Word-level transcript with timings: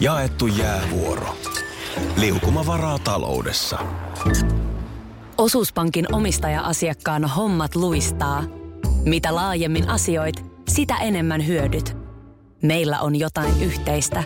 Jaettu 0.00 0.46
jäävuoro. 0.46 1.36
Liukuma 2.16 2.66
varaa 2.66 2.98
taloudessa. 2.98 3.78
Osuuspankin 5.38 6.14
omistaja-asiakkaan 6.14 7.24
hommat 7.24 7.74
luistaa. 7.74 8.44
Mitä 9.04 9.34
laajemmin 9.34 9.88
asioit, 9.88 10.44
sitä 10.68 10.96
enemmän 10.96 11.46
hyödyt. 11.46 11.96
Meillä 12.62 13.00
on 13.00 13.16
jotain 13.16 13.62
yhteistä. 13.62 14.24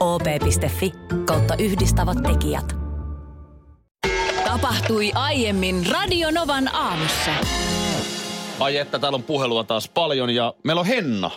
op.fi 0.00 0.92
kautta 1.24 1.54
yhdistävät 1.58 2.18
tekijät. 2.22 2.76
Tapahtui 4.44 5.12
aiemmin 5.14 5.86
Radionovan 5.86 6.74
aamussa. 6.74 7.30
Ai 8.60 8.76
että, 8.76 8.98
täällä 8.98 9.16
on 9.16 9.22
puhelua 9.22 9.64
taas 9.64 9.88
paljon 9.88 10.30
ja 10.30 10.54
meillä 10.64 10.80
on 10.80 10.86
Henna. 10.86 11.30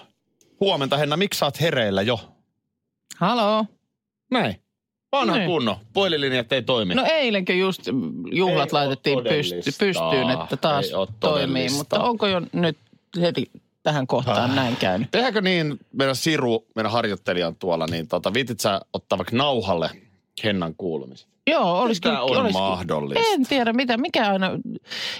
Huomenta 0.60 0.98
Henna, 0.98 1.18
miksi 1.18 1.38
sä 1.38 1.46
oot 1.46 1.62
hereillä 1.62 2.02
jo? 2.02 2.37
Haloo. 3.20 3.66
Näin. 4.32 4.62
Vanha 5.12 5.36
Niin. 5.38 5.48
kunno. 5.48 5.80
Puhelinlinjat 5.94 6.52
ei 6.52 6.62
toimi. 6.62 6.96
No 6.96 7.04
eilenkö 7.08 7.54
just 7.54 7.82
juhlat 8.32 8.70
Ei 8.70 8.74
laitettiin 8.74 9.24
pysty, 9.24 9.56
pystyyn, 9.80 10.30
että 10.30 10.58
taas 10.58 10.86
toimii. 11.20 11.70
Mutta 11.70 12.04
onko 12.04 12.28
jo 12.28 12.42
nyt 12.54 12.78
heti 13.22 13.52
tähän 13.84 14.08
kohtaan 14.08 14.50
Ah. 14.50 14.56
näin 14.56 14.76
käynyt? 14.76 15.12
Tehdäänkö 15.12 15.42
niin, 15.42 15.80
meidän 15.94 16.16
Siru, 16.16 16.66
meidän 16.76 16.92
harjoittelijan 16.92 17.56
tuolla, 17.56 17.86
niin 17.92 18.08
tota, 18.08 18.34
viitit 18.34 18.60
sä 18.60 18.82
ottaa 18.94 19.18
vaikka 19.18 19.36
nauhalle 19.36 19.90
Hennan 20.44 20.76
kuulumisen? 20.78 21.30
Joo, 21.50 21.80
olisi 21.82 22.02
Tämä 22.02 22.22
on 22.22 22.38
olisi- 22.38 22.54
mahdollista. 22.54 23.24
En 23.34 23.44
tiedä, 23.46 23.74
mitä, 23.74 23.98
mikä 23.98 24.32
aina... 24.32 24.52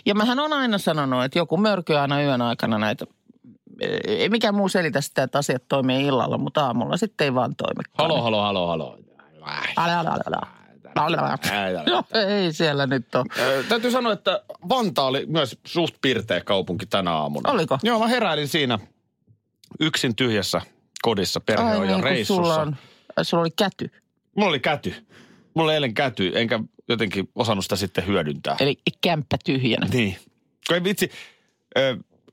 Ja 0.06 0.16
mähän 0.16 0.40
on 0.40 0.54
aina 0.54 0.78
sanonut, 0.78 1.24
että 1.24 1.40
joku 1.40 1.58
mörky 1.58 1.96
aina 1.96 2.22
yön 2.22 2.42
aikana 2.42 2.78
näitä... 2.78 3.06
Ei 4.08 4.30
mikään 4.30 4.56
muu 4.56 4.70
selitä 4.70 5.02
sitä, 5.02 5.24
että 5.24 5.38
asiat 5.38 5.64
toimii 5.68 6.06
illalla, 6.06 6.38
mutta 6.38 6.66
aamulla 6.66 6.98
sitten 6.98 7.26
ei 7.26 7.34
vaan 7.34 7.56
toimi. 7.56 7.84
Halo, 7.94 8.22
halo, 8.22 8.42
halo, 8.42 8.68
halo. 8.68 8.98
No, 11.86 12.04
ei 12.28 12.54
siellä 12.54 12.88
nyt 12.88 13.16
ole. 13.16 13.64
Täytyy 13.70 13.92
sanoa, 13.92 14.14
että 14.14 14.44
Vantaa 14.70 15.06
oli 15.06 15.26
myös 15.26 15.58
suht 15.66 15.96
pirteä 16.02 16.42
kaupunki 16.42 16.86
tänä 16.86 17.12
aamuna. 17.12 17.52
Oliko? 17.52 17.80
Joo, 17.84 18.00
mä 18.00 18.08
heräilin 18.08 18.48
siinä 18.48 18.80
yksin 19.80 20.16
tyhjässä 20.16 20.62
kodissa. 21.02 21.40
Perhe 21.40 21.64
Ai 21.64 21.78
on 21.78 21.88
niin, 21.88 22.04
reissussa. 22.04 22.44
sulla, 22.44 22.62
on, 22.62 22.76
sulla 23.22 23.42
oli 23.42 23.52
käty. 23.52 23.92
Mulla 24.36 24.50
oli 24.50 24.60
käty. 24.60 24.94
Mulla 25.54 25.68
oli 25.68 25.74
eilen 25.74 25.94
käty, 25.94 26.32
enkä 26.36 26.60
jotenkin 26.90 27.30
osannut 27.36 27.66
sitä 27.66 27.76
sitten 27.76 28.08
hyödyntää. 28.08 28.56
Eli 28.60 28.78
kämppä 29.02 29.38
tyhjänä. 29.46 29.88
Niin. 29.94 30.18
Kun 30.68 30.76
ei 30.76 30.84
vitsi, 30.84 31.12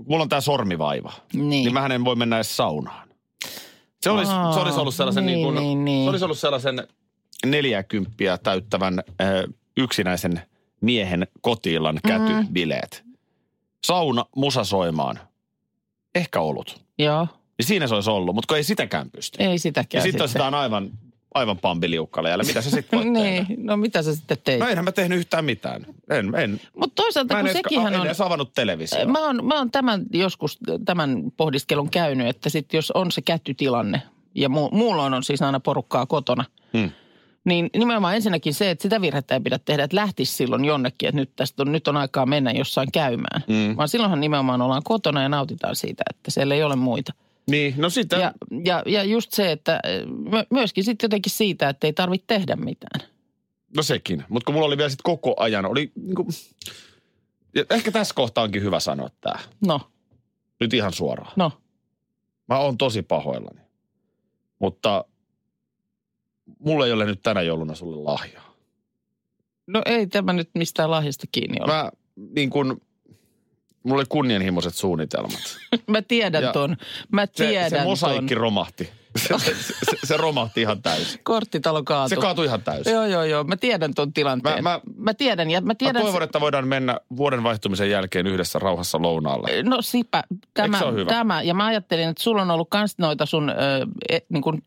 mulla 0.06 0.22
on 0.22 0.28
tää 0.28 0.40
sormivaiva. 0.40 1.12
Niin. 1.32 1.48
Niin 1.48 1.72
mä 1.72 1.86
en 1.86 2.04
voi 2.04 2.16
mennä 2.16 2.36
edes 2.36 2.56
saunaan. 2.56 3.08
Se 4.02 4.10
olisi, 4.10 4.32
Aa, 4.32 4.52
se 4.52 4.60
olisi 4.60 4.80
ollut 4.80 4.94
sellaisen 4.94 5.26
niin, 5.26 5.36
niin, 5.36 5.44
kuin, 5.44 5.54
niin, 5.54 5.84
niin. 5.84 6.04
Se 6.04 6.10
olisi 6.10 6.24
ollut 6.24 6.38
sellaisen 6.38 6.88
neljäkymppiä 7.46 8.38
täyttävän 8.38 8.98
ö, 9.20 9.48
yksinäisen 9.76 10.42
miehen 10.80 11.26
kotiillan 11.40 12.00
kätybileet. 12.08 13.04
Sauna 13.84 14.24
musasoimaan. 14.36 15.20
Ehkä 16.14 16.40
ollut. 16.40 16.84
Joo, 16.98 17.28
Niin 17.58 17.66
siinä 17.66 17.86
se 17.86 17.94
olisi 17.94 18.10
ollut, 18.10 18.34
mutta 18.34 18.56
ei 18.56 18.64
sitäkään 18.64 19.10
pysty. 19.10 19.42
ei 19.42 19.52
ja 19.52 19.58
sitäkään 19.58 20.02
sitten 20.02 20.28
sitä 20.28 20.46
on 20.46 20.54
aivan, 20.54 20.90
aivan 21.34 21.58
pambiliukkalla 21.58 22.28
jäljellä. 22.28 22.48
Mitä 22.48 22.62
sä 22.62 22.70
sitten 22.70 22.98
voit 22.98 23.12
niin, 23.22 23.46
tehdä? 23.46 23.62
no 23.62 23.76
mitä 23.76 24.02
sä 24.02 24.14
sitten 24.14 24.38
teit? 24.44 24.60
No 24.60 24.66
enhän 24.68 24.84
mä 24.84 24.92
tehnyt 24.92 25.18
yhtään 25.18 25.44
mitään. 25.44 25.86
En, 26.10 26.34
en. 26.34 26.60
Mutta 26.76 27.02
toisaalta 27.02 27.34
Mä 27.34 27.40
en 27.40 27.44
kun 27.44 27.50
edes, 27.50 27.62
sekinhän 27.62 27.94
en 27.94 28.00
on... 28.00 28.06
edes 28.06 28.20
avannut 28.20 28.54
televisiota. 28.54 29.06
Mä 29.08 29.26
oon, 29.26 29.44
mä 29.46 29.58
oon 29.58 29.70
tämän 29.70 30.02
joskus 30.12 30.58
tämän 30.84 31.22
pohdiskelun 31.36 31.90
käynyt, 31.90 32.26
että 32.26 32.48
sit 32.50 32.72
jos 32.72 32.90
on 32.90 33.12
se 33.12 33.22
kättytilanne, 33.22 34.02
ja 34.34 34.48
mu, 34.48 34.68
muulla 34.72 35.04
on 35.04 35.22
siis 35.22 35.42
aina 35.42 35.60
porukkaa 35.60 36.06
kotona, 36.06 36.44
Hmm. 36.78 36.90
niin 37.44 37.70
nimenomaan 37.76 38.14
ensinnäkin 38.14 38.54
se, 38.54 38.70
että 38.70 38.82
sitä 38.82 39.00
virhettä 39.00 39.34
ei 39.34 39.40
pidä 39.40 39.58
tehdä, 39.58 39.84
että 39.84 39.96
lähtisi 39.96 40.32
silloin 40.34 40.64
jonnekin, 40.64 41.08
että 41.08 41.20
nyt 41.20 41.36
tästä 41.36 41.62
on, 41.62 41.72
nyt 41.72 41.88
on 41.88 41.96
aikaa 41.96 42.26
mennä 42.26 42.50
jossain 42.50 42.92
käymään. 42.92 43.42
Mm. 43.48 43.76
Vaan 43.76 43.88
silloinhan 43.88 44.20
nimenomaan 44.20 44.62
ollaan 44.62 44.82
kotona 44.84 45.22
ja 45.22 45.28
nautitaan 45.28 45.76
siitä, 45.76 46.02
että 46.14 46.30
siellä 46.30 46.54
ei 46.54 46.62
ole 46.62 46.76
muita. 46.76 47.12
Niin, 47.50 47.74
no 47.76 47.90
sitten... 47.90 48.20
Ja, 48.20 48.32
ja, 48.64 48.82
ja 48.86 49.04
just 49.04 49.32
se, 49.32 49.52
että 49.52 49.80
my- 50.06 50.46
myöskin 50.50 50.84
sitten 50.84 51.04
jotenkin 51.06 51.32
siitä, 51.32 51.68
että 51.68 51.86
ei 51.86 51.92
tarvitse 51.92 52.24
tehdä 52.26 52.56
mitään. 52.56 53.10
No 53.76 53.82
sekin. 53.82 54.24
Mutta 54.28 54.46
kun 54.46 54.54
mulla 54.54 54.66
oli 54.66 54.76
vielä 54.76 54.88
sitten 54.90 55.02
koko 55.04 55.34
ajan, 55.38 55.66
oli 55.66 55.92
niinku... 55.96 56.26
Ja 57.54 57.64
ehkä 57.70 57.92
tässä 57.92 58.14
kohtaa 58.14 58.44
onkin 58.44 58.62
hyvä 58.62 58.80
sanoa 58.80 59.08
tämä. 59.20 59.38
No, 59.66 59.80
Nyt 60.60 60.74
ihan 60.74 60.92
suoraan. 60.92 61.32
no. 61.36 61.52
Mä 62.48 62.58
oon 62.58 62.78
tosi 62.78 63.02
pahoillani. 63.02 63.60
Mutta 64.58 65.04
mulla 66.58 66.86
ei 66.86 66.92
ole 66.92 67.04
nyt 67.04 67.22
tänä 67.22 67.42
jouluna 67.42 67.74
sulle 67.74 67.96
lahjaa. 67.96 68.54
No 69.66 69.82
ei 69.86 70.06
tämä 70.06 70.32
nyt 70.32 70.50
mistään 70.54 70.90
lahjasta 70.90 71.26
kiinni 71.32 71.56
ole. 71.60 71.72
Mä, 71.72 71.90
niin 72.36 72.50
kun, 72.50 72.80
mulla 73.84 73.98
oli 74.00 74.06
kunnianhimoiset 74.08 74.74
suunnitelmat. 74.74 75.56
mä 75.86 76.02
tiedän 76.02 76.42
Ja 76.42 76.52
ton. 76.52 76.76
Mä 77.12 77.26
Se, 77.26 77.32
tiedän 77.32 77.70
se 77.70 77.84
mosaikki 77.84 78.34
ton. 78.34 78.42
romahti. 78.42 78.90
Se, 79.16 79.38
se, 79.38 79.54
se, 79.54 79.96
se 80.04 80.16
romahti 80.16 80.60
ihan 80.60 80.82
täysin. 80.82 81.20
Korttitalo 81.22 81.82
kaatui. 81.82 82.08
Se 82.08 82.16
kaatui 82.20 82.46
ihan 82.46 82.62
täysin. 82.62 82.92
Joo, 82.92 83.06
joo, 83.06 83.24
joo. 83.24 83.44
Mä 83.44 83.56
tiedän 83.56 83.94
ton 83.94 84.12
tilanteen. 84.12 84.62
Mä- 84.64 84.70
Mä, 84.70 84.80
mä- 84.86 84.92
mä 84.96 85.14
tiedän 85.14 85.50
ja 85.50 85.60
mä 85.60 85.66
Mä 85.66 85.74
tiedän... 85.74 86.02
toivon, 86.02 86.22
että 86.22 86.40
voidaan 86.40 86.68
mennä 86.68 86.98
vuoden 87.16 87.42
vaihtumisen 87.42 87.90
jälkeen 87.90 88.26
yhdessä 88.26 88.58
rauhassa 88.58 89.02
lounaalle. 89.02 89.62
No 89.62 89.82
sipä, 89.82 90.24
tämä, 90.54 90.78
se 90.78 90.84
hyvä? 90.92 91.08
tämä. 91.10 91.42
Ja 91.42 91.54
mä 91.54 91.66
ajattelin, 91.66 92.08
että 92.08 92.22
sulla 92.22 92.42
on 92.42 92.50
ollut 92.50 92.68
kans 92.70 92.98
noita 92.98 93.26
sun 93.26 93.50
e, 93.50 94.18
niin 94.28 94.42
kuin 94.42 94.62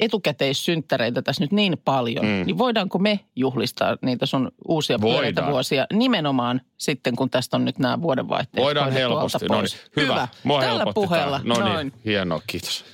etukäteissynttäreitä 0.00 1.22
tässä 1.22 1.44
nyt 1.44 1.52
niin 1.52 1.78
paljon. 1.84 2.24
Mm. 2.24 2.42
Niin 2.46 2.58
voidaanko 2.58 2.98
me 2.98 3.20
juhlistaa 3.36 3.96
niitä 4.02 4.26
sun 4.26 4.52
uusia 4.68 4.98
pyöreitä 4.98 5.46
vuosia 5.46 5.86
nimenomaan 5.92 6.60
sitten, 6.78 7.16
kun 7.16 7.30
tästä 7.30 7.56
on 7.56 7.64
nyt 7.64 7.78
nämä 7.78 8.02
vuodenvaihteet 8.02 8.64
Voidaan 8.64 8.92
helposti. 8.92 9.46
No 9.46 9.56
pois. 9.56 9.72
niin, 9.74 10.04
hyvä. 10.04 10.14
hyvä. 10.14 10.28
Mua 10.44 10.60
Tällä 10.60 10.84
puheella. 10.94 11.40
No 11.44 11.54
Noin. 11.54 11.76
niin, 11.76 11.92
hienoa, 12.04 12.42
kiitos. 12.46 12.84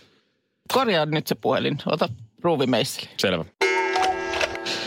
Korjaa 0.73 1.07
nyt 1.07 1.27
se 1.27 1.35
puhelin. 1.35 1.79
Ota 1.87 2.09
ruuvimeisseli. 2.43 3.09
Selvä. 3.21 3.45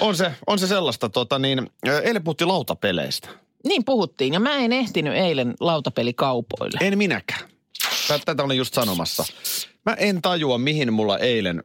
On 0.01 0.15
se, 0.15 0.31
on 0.47 0.59
se 0.59 0.67
sellaista, 0.67 1.09
tota 1.09 1.39
niin, 1.39 1.69
eilen 2.03 2.23
puhuttiin 2.23 2.47
lautapeleistä. 2.47 3.29
Niin 3.67 3.85
puhuttiin. 3.85 4.33
Ja 4.33 4.39
mä 4.39 4.55
en 4.55 4.73
ehtinyt 4.73 5.13
eilen 5.13 5.53
lautapelikaupoille. 5.59 6.77
En 6.81 6.97
minäkään. 6.97 7.41
Tä- 8.07 8.19
Tätä 8.25 8.43
olin 8.43 8.57
just 8.57 8.73
sanomassa. 8.73 9.23
Mä 9.85 9.93
en 9.93 10.21
tajua, 10.21 10.57
mihin 10.57 10.93
mulla 10.93 11.17
eilen, 11.17 11.63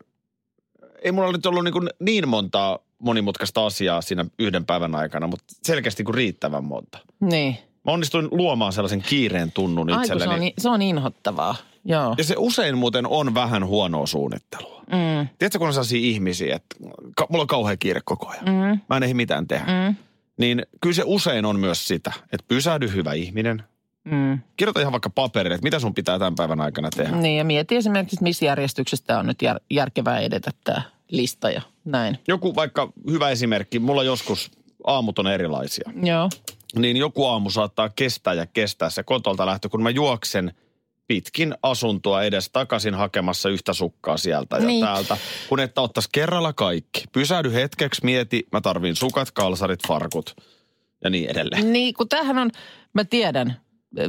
ei 1.05 1.13
mulla 1.13 1.33
nyt 1.33 1.47
ollut 1.47 1.65
niin, 1.65 1.75
niin 2.01 2.29
montaa 2.29 2.79
monimutkaista 2.99 3.67
asiaa 3.67 4.03
siinä 4.03 4.25
yhden 4.39 4.67
päivän 4.67 4.95
aikana, 4.95 5.27
mutta 5.27 5.45
selkeästi 5.63 6.05
kuin 6.05 6.15
riittävän 6.15 6.65
monta. 6.65 6.99
Niin. 7.21 7.57
Mä 7.85 7.93
onnistuin 7.93 8.29
luomaan 8.31 8.73
sellaisen 8.73 9.03
kiireen 9.03 9.53
tunnun 9.53 9.91
Ai 9.91 9.95
kun 9.95 10.03
itselleni. 10.05 10.29
se 10.31 10.35
on, 10.35 10.41
ni- 10.41 10.55
se 10.59 10.69
on 10.69 10.83
inhottavaa. 10.83 11.55
Joo. 11.85 12.15
Ja 12.19 12.25
se 12.25 12.35
usein 12.39 12.79
muuten 12.79 13.07
on 13.07 13.35
vähän 13.35 13.67
huonoa 13.67 14.07
suunnittelua. 14.07 14.81
Mm, 14.87 15.29
Tiedätkö, 15.39 15.59
kun 15.59 15.67
on 15.69 15.75
sellaisia 15.75 15.99
ihmisiä, 16.01 16.57
että 16.57 16.77
ka- 17.17 17.27
mulla 17.31 17.43
on 17.43 17.47
kauhean 17.49 17.79
kiire 17.79 18.01
koko 18.05 18.29
ajan. 18.29 18.45
mm, 18.45 18.81
Mä 18.91 18.97
en 18.97 19.03
ehdi 19.03 19.15
mitään 19.15 19.49
tehdä. 19.49 19.67
mm, 19.89 19.95
Niin 20.39 20.63
kyllä 20.81 20.95
se 20.95 21.03
usein 21.07 21.45
on 21.45 21.61
myös 21.61 21.89
sitä, 21.89 22.13
että 22.33 22.45
pysähdy 22.49 22.93
hyvä 22.93 23.13
ihminen. 23.13 23.63
mm. 24.05 24.39
Kirjoita 24.57 24.81
ihan 24.81 24.93
vaikka 24.93 25.11
paperille, 25.11 25.55
että 25.55 25.65
mitä 25.67 25.79
sun 25.79 25.95
pitää 25.95 26.19
tämän 26.19 26.35
päivän 26.35 26.61
aikana 26.61 26.91
tehdä. 26.91 27.17
Niin 27.17 27.39
ja 27.39 27.45
mieti 27.45 27.77
esimerkiksi, 27.77 28.23
missä 28.23 28.45
järjestyksessä 28.45 29.19
on 29.19 29.27
nyt 29.27 29.43
jär, 29.43 29.61
järkevää 29.71 30.19
edetä 30.21 30.51
tämä 30.65 30.83
lista 31.11 31.51
ja 31.51 31.63
näin. 31.85 32.19
Joku 32.29 32.55
vaikka 32.55 32.93
hyvä 33.11 33.31
esimerkki, 33.31 33.79
mulla 33.79 34.03
joskus 34.03 34.51
aamut 34.87 35.19
on 35.19 35.27
erilaisia. 35.27 35.91
Joo. 36.03 36.29
Niin 36.77 36.97
joku 36.97 37.27
aamu 37.27 37.51
saattaa 37.51 37.89
kestää 37.89 38.35
ja 38.35 38.47
kestää 38.47 38.91
se 38.91 39.03
kotolta 39.03 39.47
lähtö, 39.47 39.69
kun 39.69 39.83
mä 39.83 39.91
juoksen 39.91 40.53
pitkin 41.07 41.55
asuntoa 41.63 42.23
edes 42.23 42.51
takaisin 42.51 42.95
hakemassa 42.95 43.49
yhtä 43.49 43.73
sukkaa 43.73 44.17
sieltä 44.17 44.57
ja 44.57 44.67
Niin. 44.67 44.85
täältä. 44.85 45.17
Kun 45.49 45.61
että 45.61 45.81
ottaisi 45.81 46.09
kerralla 46.13 46.53
kaikki. 46.53 47.05
Pysähdy 47.12 47.53
hetkeksi, 47.53 48.05
mieti, 48.05 48.47
mä 48.53 48.61
tarviin 48.61 48.97
sukat, 48.97 49.31
kalsarit, 49.31 49.81
farkut 49.89 50.37
ja 51.05 51.11
niin 51.11 51.31
edelleen. 51.31 51.73
Niin, 51.73 51.95
kun 51.95 52.09
tämähän 52.09 52.39
on, 52.39 52.50
mä 52.93 53.05
tiedän, 53.05 53.57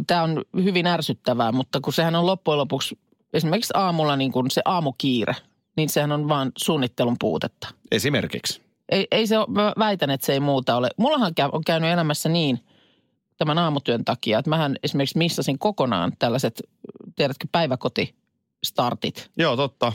tämä 0.08 0.24
on 0.24 0.46
hyvin 0.64 0.88
ärsyttävää, 0.88 1.52
mutta 1.52 1.82
kun 1.82 1.94
sehän 1.94 2.16
on 2.16 2.26
loppujen 2.26 2.58
lopuksi 2.58 3.00
esimerkiksi 3.34 3.74
aamulla 3.76 4.16
niin 4.16 4.32
kun 4.32 4.52
se 4.52 4.62
aamukiire, 4.66 5.36
niin 5.76 5.90
sehän 5.90 6.12
on 6.12 6.28
vaan 6.28 6.52
suunnittelun 6.58 7.16
puutetta. 7.20 7.68
Esimerkiksi. 7.92 8.62
Ei, 8.90 9.08
ei 9.12 9.28
se 9.28 9.36
mä 9.48 9.74
väitän, 9.80 10.10
että 10.10 10.26
se 10.26 10.34
ei 10.34 10.40
muuta 10.40 10.76
ole. 10.76 10.90
Mullahan 10.98 11.34
on 11.52 11.64
käynyt 11.66 11.90
elämässä 11.90 12.30
niin 12.30 12.60
tämän 13.38 13.58
aamutyön 13.58 14.06
takia, 14.06 14.40
että 14.40 14.50
mähän 14.50 14.76
esimerkiksi 14.84 15.18
missasin 15.18 15.60
kokonaan 15.60 16.12
tällaiset, 16.20 16.62
tiedätkö, 17.16 17.48
päiväkotistartit. 17.52 19.32
Joo, 19.38 19.56
totta. 19.56 19.94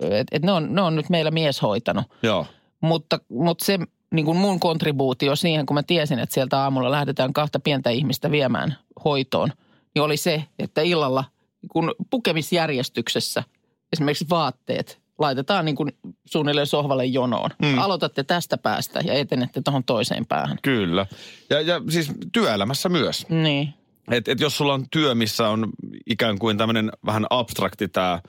Et, 0.00 0.26
et 0.32 0.42
ne, 0.42 0.52
on, 0.52 0.74
ne 0.74 0.82
on 0.82 0.96
nyt 0.96 1.10
meillä 1.10 1.30
mies 1.30 1.62
hoitanut. 1.62 2.04
Joo. 2.22 2.46
Mutta, 2.80 3.18
mutta 3.28 3.64
se 3.64 3.78
niin 4.14 4.26
kuin 4.26 4.38
mun 4.38 4.60
kontribuutio 4.60 5.36
siihen, 5.36 5.66
kun 5.66 5.74
mä 5.74 5.82
tiesin, 5.82 6.18
että 6.18 6.34
sieltä 6.34 6.62
aamulla 6.62 6.90
lähdetään 6.90 7.32
kahta 7.32 7.60
pientä 7.60 7.90
ihmistä 7.90 8.30
viemään 8.30 8.76
hoitoon, 9.04 9.48
niin 9.94 10.02
oli 10.02 10.16
se, 10.16 10.44
että 10.58 10.82
illalla 10.82 11.24
kun 11.72 11.94
pukemisjärjestyksessä 12.10 13.44
esimerkiksi 13.92 14.26
vaatteet 14.30 15.00
laitetaan 15.18 15.64
niin 15.64 15.76
kuin 15.76 15.92
suunnilleen 16.24 16.66
sohvalle 16.66 17.04
jonoon. 17.04 17.50
Mm. 17.62 17.78
Aloitatte 17.78 18.24
tästä 18.24 18.58
päästä 18.58 19.00
ja 19.04 19.14
etenette 19.14 19.62
tuohon 19.62 19.84
toiseen 19.84 20.26
päähän. 20.26 20.58
Kyllä. 20.62 21.06
Ja, 21.50 21.60
ja 21.60 21.82
siis 21.88 22.12
työelämässä 22.32 22.88
myös. 22.88 23.28
Niin. 23.28 23.74
Et, 24.10 24.28
et 24.28 24.40
jos 24.40 24.56
sulla 24.56 24.74
on 24.74 24.86
työ, 24.90 25.14
missä 25.14 25.48
on 25.48 25.68
ikään 26.06 26.38
kuin 26.38 26.58
tämmöinen 26.58 26.92
vähän 27.06 27.26
abstrakti 27.30 27.88
tämä, 27.88 28.20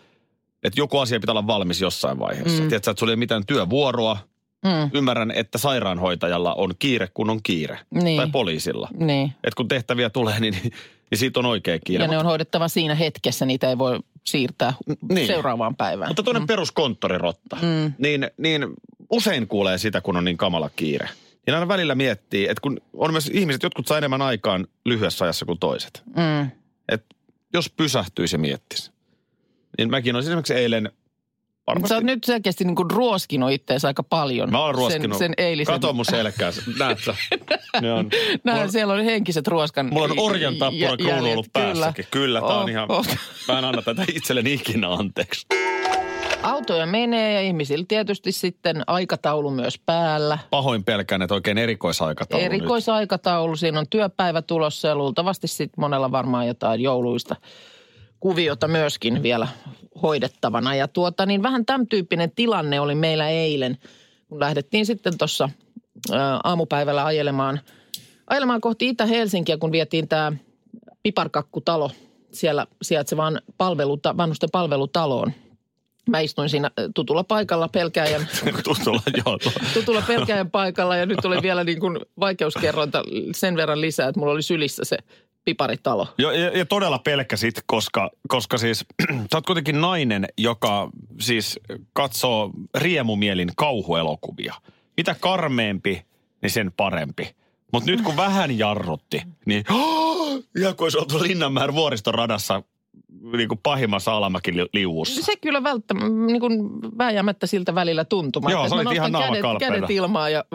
että 0.64 0.82
joku 0.82 1.00
asia 1.00 1.20
pitää 1.20 1.34
olla 1.34 1.48
valmis 1.48 1.82
jossain 1.82 2.20
vaiheessa. 2.20 2.64
Mm. 2.64 2.70
Tiedätkö, 2.70 2.92
että 2.92 3.00
sulla 3.00 3.12
ei 3.12 3.16
ole 3.16 3.20
mitään 3.20 3.46
työvuoroa. 3.46 4.18
Mm. 4.66 4.90
Ymmärrän, 4.94 5.32
että 5.32 5.58
sairaanhoitajalla 5.58 6.54
on 6.54 6.74
kiire, 6.80 7.08
kun 7.14 7.30
on 7.30 7.40
kiire. 7.44 7.80
Niin. 7.94 8.18
Tai 8.18 8.28
poliisilla. 8.32 8.90
Niin. 8.94 9.34
Et 9.44 9.56
kun 9.56 9.68
tehtäviä 9.68 10.10
tulee, 10.10 10.40
niin, 10.40 10.54
niin 11.12 11.20
siitä 11.20 11.40
on 11.40 11.46
oikea 11.46 11.80
kiire. 11.80 12.04
Ja 12.04 12.08
ne 12.08 12.18
on 12.18 12.26
hoidettava 12.26 12.68
siinä 12.68 12.96
hetkessä, 12.96 13.46
niitä 13.46 13.70
ei 13.70 13.78
voi 13.78 14.00
siirtää 14.28 14.74
Niin. 15.10 15.28
seuraavaan 15.28 15.76
päivään. 15.76 16.10
Mutta 16.10 16.24
tuonne 16.24 16.40
mm. 16.40 16.48
peruskonttorirotta, 16.48 17.56
Mm. 17.62 17.94
niin, 17.98 18.32
niin 18.38 18.66
usein 19.10 19.48
kuulee 19.48 19.78
sitä, 19.78 20.02
kun 20.02 20.18
on 20.18 20.26
niin 20.26 20.38
kamala 20.38 20.70
kiire. 20.76 21.10
Niin 21.48 21.54
aina 21.56 21.68
välillä 21.68 21.96
miettii, 21.96 22.44
että 22.50 22.62
kun 22.62 22.82
on 22.94 23.12
myös 23.12 23.28
ihmiset, 23.34 23.64
jotkut 23.64 23.88
saa 23.88 23.98
enemmän 23.98 24.22
aikaan 24.22 24.68
lyhyessä 24.86 25.26
ajassa 25.26 25.46
kuin 25.46 25.60
toiset. 25.60 26.04
Mm. 26.16 26.50
Että 26.90 27.16
jos 27.54 27.70
pysähtyisi 27.70 28.36
ja 28.36 28.40
miettisi. 28.40 28.92
Niin 29.78 29.90
mäkin 29.90 30.16
olisin 30.16 30.30
esimerkiksi 30.32 30.54
eilen 30.54 30.92
varmasti... 31.68 31.90
Sä 31.90 31.96
oot 31.96 32.04
nyt 32.04 32.24
selkeästi 32.24 32.64
niin 32.64 32.76
kuin 32.76 32.92
ruoskinut 32.92 33.52
itseäsi 33.52 33.88
aika 33.88 34.04
paljon. 34.04 34.52
Mä 34.52 34.60
oon 34.60 34.76
ruoskinut. 34.76 35.18
Sen, 35.18 35.28
sen 35.28 35.34
eilisen. 35.38 35.74
Kato 35.74 35.94
mun 35.94 36.06
selkää, 36.06 36.52
näet 36.80 37.00
sä? 37.06 37.16
Ne 37.82 37.94
on. 37.94 38.10
Mulla- 38.44 38.68
siellä 38.68 38.94
on 38.94 39.04
henkiset 39.04 39.48
ruoskan 39.48 39.90
Mulla 39.94 40.06
on 40.06 40.20
orjan 40.20 40.56
tappura 40.56 40.98
kruunu 40.98 41.32
ollut 41.32 41.48
päässäkin. 41.54 42.06
Kyllä, 42.12 42.40
tää 42.42 42.50
on 42.50 42.64
Oh, 42.64 42.70
ihan... 42.70 42.92
oh. 42.92 43.06
Mä 43.48 43.58
en 43.60 43.66
anna 43.66 43.82
tätä 43.82 44.06
itselleni 44.14 44.54
ikinä 44.54 44.94
anteeksi. 44.94 45.48
Autoja 46.44 46.86
menee 46.86 47.34
ja 47.34 47.42
ihmisillä 47.42 47.86
tietysti 47.88 48.32
sitten 48.32 48.84
aikataulu 48.88 49.52
myös 49.52 49.80
päällä. 49.86 50.38
Pahoin 50.50 50.84
pelkään, 50.84 51.22
että 51.22 51.34
oikein 51.36 51.58
erikoisaikataulu 51.58 52.44
nyt. 52.44 52.54
Erikoisaikataulu, 52.54 53.56
siinä 53.56 53.80
on 53.80 53.86
työpäivä 53.90 54.42
tulossa 54.42 54.88
ja 54.88 54.96
luultavasti 54.96 55.48
sitten 55.48 55.82
monella 55.82 56.12
varmaan 56.12 56.48
jotain 56.48 56.82
jouluista 56.82 57.36
kuviota 58.20 58.68
myöskin 58.68 59.24
vielä 59.24 59.48
hoidettavana. 60.02 60.76
Ja 60.76 60.88
tuota, 60.88 61.26
niin 61.26 61.44
vähän 61.44 61.66
tämän 61.66 61.88
tyyppinen 61.88 62.32
tilanne 62.32 62.80
oli 62.80 62.96
meillä 62.96 63.30
eilen, 63.30 63.78
kun 64.28 64.40
lähdettiin 64.40 64.86
sitten 64.86 65.18
tuossa 65.18 65.50
aamupäivällä 66.44 67.06
ajelemaan, 67.06 67.60
ajelemaan 68.30 68.62
kohti 68.62 68.90
Itä-Helsinkiä, 68.90 69.58
kun 69.58 69.72
vietiin 69.72 70.08
tämä 70.08 70.34
piparkakkutalo 71.04 71.92
siellä 72.32 72.68
sijaitsevaan 72.82 73.42
palveluta, 73.58 74.18
vanhusten 74.18 74.50
palvelutaloon. 74.52 75.32
Mä 76.10 76.20
istuin 76.20 76.50
siinä 76.50 76.72
tutulla 76.96 77.24
paikalla 77.24 77.68
pelkääjän 77.68 78.28
Tutulla, 78.64 79.02
joo. 79.26 79.40
tutulla 79.74 80.04
pelkäjän 80.08 80.52
paikalla 80.52 80.96
ja 80.96 81.06
nyt 81.06 81.26
oli 81.26 81.42
vielä 81.42 81.64
niin 81.64 81.80
kuin 81.80 82.00
vaikeuskerrointa 82.20 83.04
sen 83.36 83.56
verran 83.56 83.82
lisää, 83.82 84.08
että 84.08 84.20
mulla 84.20 84.34
oli 84.34 84.42
sylissä 84.42 84.86
se 84.86 84.98
piparitalo. 85.48 86.08
Jo, 86.18 86.32
ja, 86.32 86.58
ja 86.58 86.66
todella 86.66 87.00
pelkäsit, 87.00 87.64
koska, 87.66 88.12
koska 88.28 88.58
siis 88.58 88.86
sä 89.32 89.38
oot 89.38 89.46
kuitenkin 89.46 89.82
nainen, 89.82 90.28
joka 90.38 90.90
siis 91.20 91.60
katsoo 91.94 92.52
riemumielin 92.78 93.52
kauhuelokuvia. 93.56 94.54
Mitä 94.98 95.16
karmeempi, 95.20 96.06
niin 96.42 96.50
sen 96.50 96.72
parempi. 96.78 97.36
Mutta 97.74 97.92
nyt 97.92 98.02
kun 98.02 98.18
vähän 98.18 98.58
jarrutti, 98.58 99.22
niin 99.46 99.64
ihan 100.60 100.76
kuin 100.76 100.86
olisi 100.86 100.98
oltu 100.98 101.24
Linnanmäen 101.24 101.76
vuoristoradassa 101.76 102.64
niin 103.38 103.50
kuin 103.50 103.60
pahimmassa 103.64 104.14
alamäkiliuussa. 104.14 105.26
Se 105.26 105.36
kyllä 105.36 105.64
välttämättä, 105.64 106.10
niin 106.10 106.40
kuin 106.40 106.70
vääjäämättä 106.98 107.48
siltä 107.48 107.76
välillä 107.76 108.06
tuntumaan. 108.06 108.52
Joo, 108.52 108.64
Että 108.64 108.70
sä 108.70 108.76
olit 108.76 108.92
ihan 108.92 109.12
kädet, 109.12 109.44
kädet 109.60 109.90
ilmaan 109.90 110.32
ja 110.32 110.46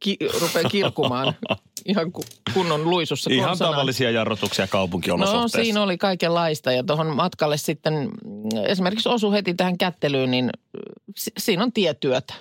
ki, 0.00 0.16
rupean 0.40 0.70
kirkumaan 0.70 1.34
ihan 1.86 2.12
ku- 2.12 2.24
kunnon 2.54 2.90
luisussa 2.90 3.30
Ihan 3.32 3.48
konsana. 3.48 3.70
tavallisia 3.70 4.10
jarrutuksia 4.10 4.64
No 4.64 4.68
kaupunkiolosuhteissa. 4.70 5.58
siinä 5.62 5.82
oli 5.82 5.98
kaikenlaista 5.98 6.72
ja 6.72 6.84
tuohon 6.84 7.06
matkalle 7.16 7.56
sitten 7.56 7.94
mm, 7.94 8.10
esimerkiksi 8.66 9.08
osu 9.08 9.32
heti 9.32 9.54
tähän 9.54 9.78
kättelyyn, 9.78 10.30
niin 10.30 10.50
si- 11.16 11.32
siinä 11.38 11.62
on 11.62 11.72
tietyötä. 11.72 12.34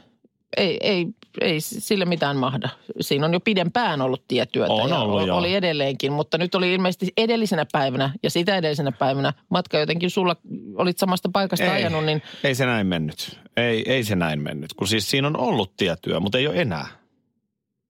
Ei, 0.58 0.78
ei, 0.82 1.08
ei 1.42 1.62
sille 1.62 2.06
mitään 2.06 2.38
mahda. 2.38 2.70
Siinä 3.02 3.26
on 3.26 3.34
jo 3.34 3.40
pidempään 3.40 4.02
ollut 4.02 4.24
tietyötä. 4.28 4.74
On 4.74 4.90
ja 4.90 5.00
ollut, 5.00 5.28
joo. 5.28 5.38
Oli 5.38 5.56
edelleenkin, 5.56 6.12
mutta 6.12 6.38
nyt 6.38 6.56
oli 6.56 6.74
ilmeisesti 6.74 7.08
edellisenä 7.18 7.66
päivänä 7.72 8.14
ja 8.24 8.30
sitä 8.30 8.58
edellisenä 8.58 8.92
päivänä 8.92 9.34
matka 9.50 9.80
jotenkin 9.80 10.10
sulla 10.10 10.36
olit 10.76 10.98
samasta 10.98 11.30
paikasta 11.34 11.66
ei, 11.66 11.72
ajanut, 11.72 12.06
niin 12.06 12.22
ei 12.44 12.56
se 12.56 12.66
näin 12.66 12.88
mennyt. 12.88 13.40
Ei, 13.58 13.92
ei 13.92 14.04
se 14.04 14.16
näin 14.16 14.42
mennyt, 14.42 14.74
kun 14.74 14.88
siis 14.88 15.10
siinä 15.10 15.28
on 15.28 15.38
ollut 15.40 15.78
tietyö, 15.78 16.20
mutta 16.20 16.38
ei 16.38 16.48
ole 16.48 16.62
enää. 16.62 16.88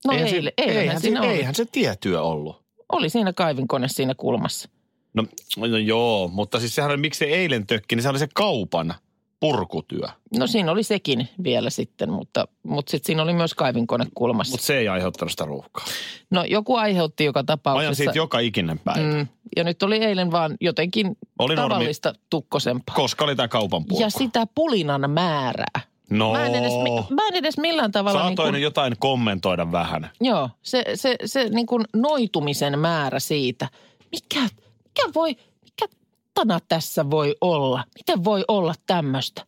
No 0.04 0.12
eihän, 0.12 0.28
eilen, 0.28 0.42
se, 0.42 0.52
eilenhän 0.62 0.82
eihän, 0.84 1.00
siinä 1.00 1.20
se, 1.22 1.30
eihän 1.30 1.54
se 1.54 1.64
tietyö 1.64 2.22
ollut. 2.22 2.62
Oli 2.92 3.08
siinä 3.08 3.32
kaivinkone 3.32 3.88
siinä 3.88 4.14
kulmassa. 4.14 4.68
No, 5.14 5.26
no 5.56 5.66
joo, 5.66 6.28
mutta 6.28 6.60
siis 6.60 6.74
sehän 6.74 6.90
oli, 6.90 7.00
miksi 7.00 7.18
se 7.18 7.24
eilen 7.24 7.66
tökki, 7.66 7.96
niin 7.96 8.02
se 8.02 8.08
oli 8.08 8.18
se 8.18 8.28
kaupan 8.34 8.94
purkutyö. 9.40 10.06
No 10.38 10.46
siinä 10.46 10.72
oli 10.72 10.82
sekin 10.82 11.28
vielä 11.44 11.70
sitten, 11.70 12.10
mutta, 12.10 12.48
mutta 12.62 12.90
sitten 12.90 13.06
siinä 13.06 13.22
oli 13.22 13.32
myös 13.32 13.54
kaivinkone 13.54 14.04
kulmassa. 14.14 14.52
Mutta 14.52 14.66
se 14.66 14.78
ei 14.78 14.88
aiheuttanut 14.88 15.30
sitä 15.30 15.44
ruuhkaa. 15.44 15.84
No 16.30 16.44
joku 16.44 16.76
aiheutti 16.76 17.24
joka 17.24 17.38
Ajan 17.38 17.46
tapauksessa. 17.46 17.94
siitä 17.94 18.12
joka 18.18 18.38
ikinen 18.38 18.78
päivä. 18.78 19.14
Mm. 19.14 19.26
Ja 19.56 19.64
nyt 19.64 19.82
oli 19.82 19.96
eilen 19.96 20.30
vaan 20.30 20.56
jotenkin 20.60 21.16
Oli 21.38 21.54
normi- 21.54 21.56
tavallista 21.68 22.14
tukkosempaa. 22.30 22.96
Koska 22.96 23.24
oli 23.24 23.36
tämä 23.36 23.48
kaupan 23.48 23.84
purku. 23.84 24.02
Ja 24.02 24.10
sitä 24.10 24.46
pulinan 24.54 25.10
määrää. 25.10 25.80
No, 26.18 26.32
Mä 26.32 26.46
en, 26.46 26.54
edes, 26.54 26.72
mä 27.10 27.26
en 27.28 27.34
edes 27.36 27.58
millään 27.58 27.92
tavalla... 27.92 28.20
saatoin 28.20 28.46
niin 28.46 28.52
kuin, 28.52 28.62
jotain 28.62 28.94
kommentoida 28.98 29.72
vähän. 29.72 30.10
joo, 30.20 30.50
se, 30.62 30.84
se, 30.94 31.16
se 31.24 31.48
niin 31.48 31.66
kuin 31.66 31.84
noitumisen 31.96 32.78
määrä 32.78 33.20
siitä. 33.20 33.68
Mikä, 34.12 34.40
mikä 34.84 35.02
voi, 35.14 35.36
mikä 35.64 35.86
tana 36.34 36.58
tässä 36.68 37.10
voi 37.10 37.36
olla? 37.40 37.84
Miten 37.98 38.24
voi 38.24 38.44
olla 38.48 38.74
tämmöistä? 38.86 39.46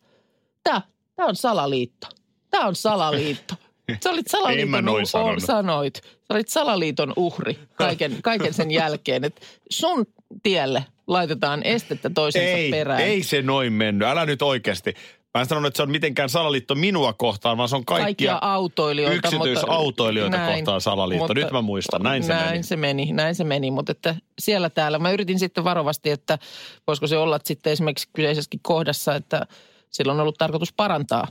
Tämä, 0.63 0.81
tämä 1.15 1.29
on 1.29 1.35
salaliitto. 1.35 2.07
Tämä 2.49 2.65
on 2.67 2.75
salaliitto. 2.75 3.55
Sä 4.03 4.09
olit 4.09 4.27
salaliiton 4.27 4.85
uh- 4.85 5.05
sanonut. 5.05 5.43
sanoit. 5.43 5.95
Sä 6.03 6.33
olit 6.33 6.49
salaliiton 6.49 7.13
uhri 7.15 7.59
kaiken, 7.75 8.17
kaiken 8.23 8.53
sen 8.53 8.71
jälkeen. 8.71 9.23
Että 9.23 9.41
sun 9.69 10.05
tielle 10.43 10.85
laitetaan 11.07 11.63
estettä 11.63 12.09
toisensa 12.09 12.47
Ei, 12.47 12.71
perään. 12.71 13.01
ei 13.01 13.23
se 13.23 13.41
noin 13.41 13.73
mennyt. 13.73 14.07
Älä 14.07 14.25
nyt 14.25 14.41
oikeasti. 14.41 14.93
Mä 15.35 15.41
en 15.41 15.47
sanonut, 15.47 15.67
että 15.67 15.77
se 15.77 15.83
on 15.83 15.91
mitenkään 15.91 16.29
salaliitto 16.29 16.75
minua 16.75 17.13
kohtaan, 17.13 17.57
vaan 17.57 17.69
se 17.69 17.75
on 17.75 17.85
kaikkia, 17.85 18.05
kaikkia 18.05 18.37
autoilijoita. 18.41 19.15
yksityisautoilijoita 19.15 20.37
mutta, 20.37 20.53
kohtaan 20.53 20.81
salaliitto. 20.81 21.33
Nyt 21.33 21.51
mä 21.51 21.61
muistan, 21.61 22.01
näin 22.01 22.23
se 22.23 22.33
näin 22.33 22.49
meni. 22.49 22.63
se 22.63 22.75
meni. 22.75 23.13
Näin 23.13 23.35
se 23.35 23.43
meni, 23.43 23.71
mutta 23.71 23.91
että 23.91 24.15
siellä 24.39 24.69
täällä. 24.69 24.99
Mä 24.99 25.11
yritin 25.11 25.39
sitten 25.39 25.63
varovasti, 25.63 26.09
että 26.09 26.39
voisiko 26.87 27.07
se 27.07 27.17
olla 27.17 27.39
sitten 27.43 27.73
esimerkiksi 27.73 28.09
kyseisessäkin 28.13 28.59
kohdassa, 28.63 29.15
että 29.15 29.47
sillä 29.89 30.13
on 30.13 30.19
ollut 30.19 30.37
tarkoitus 30.37 30.73
parantaa 30.73 31.27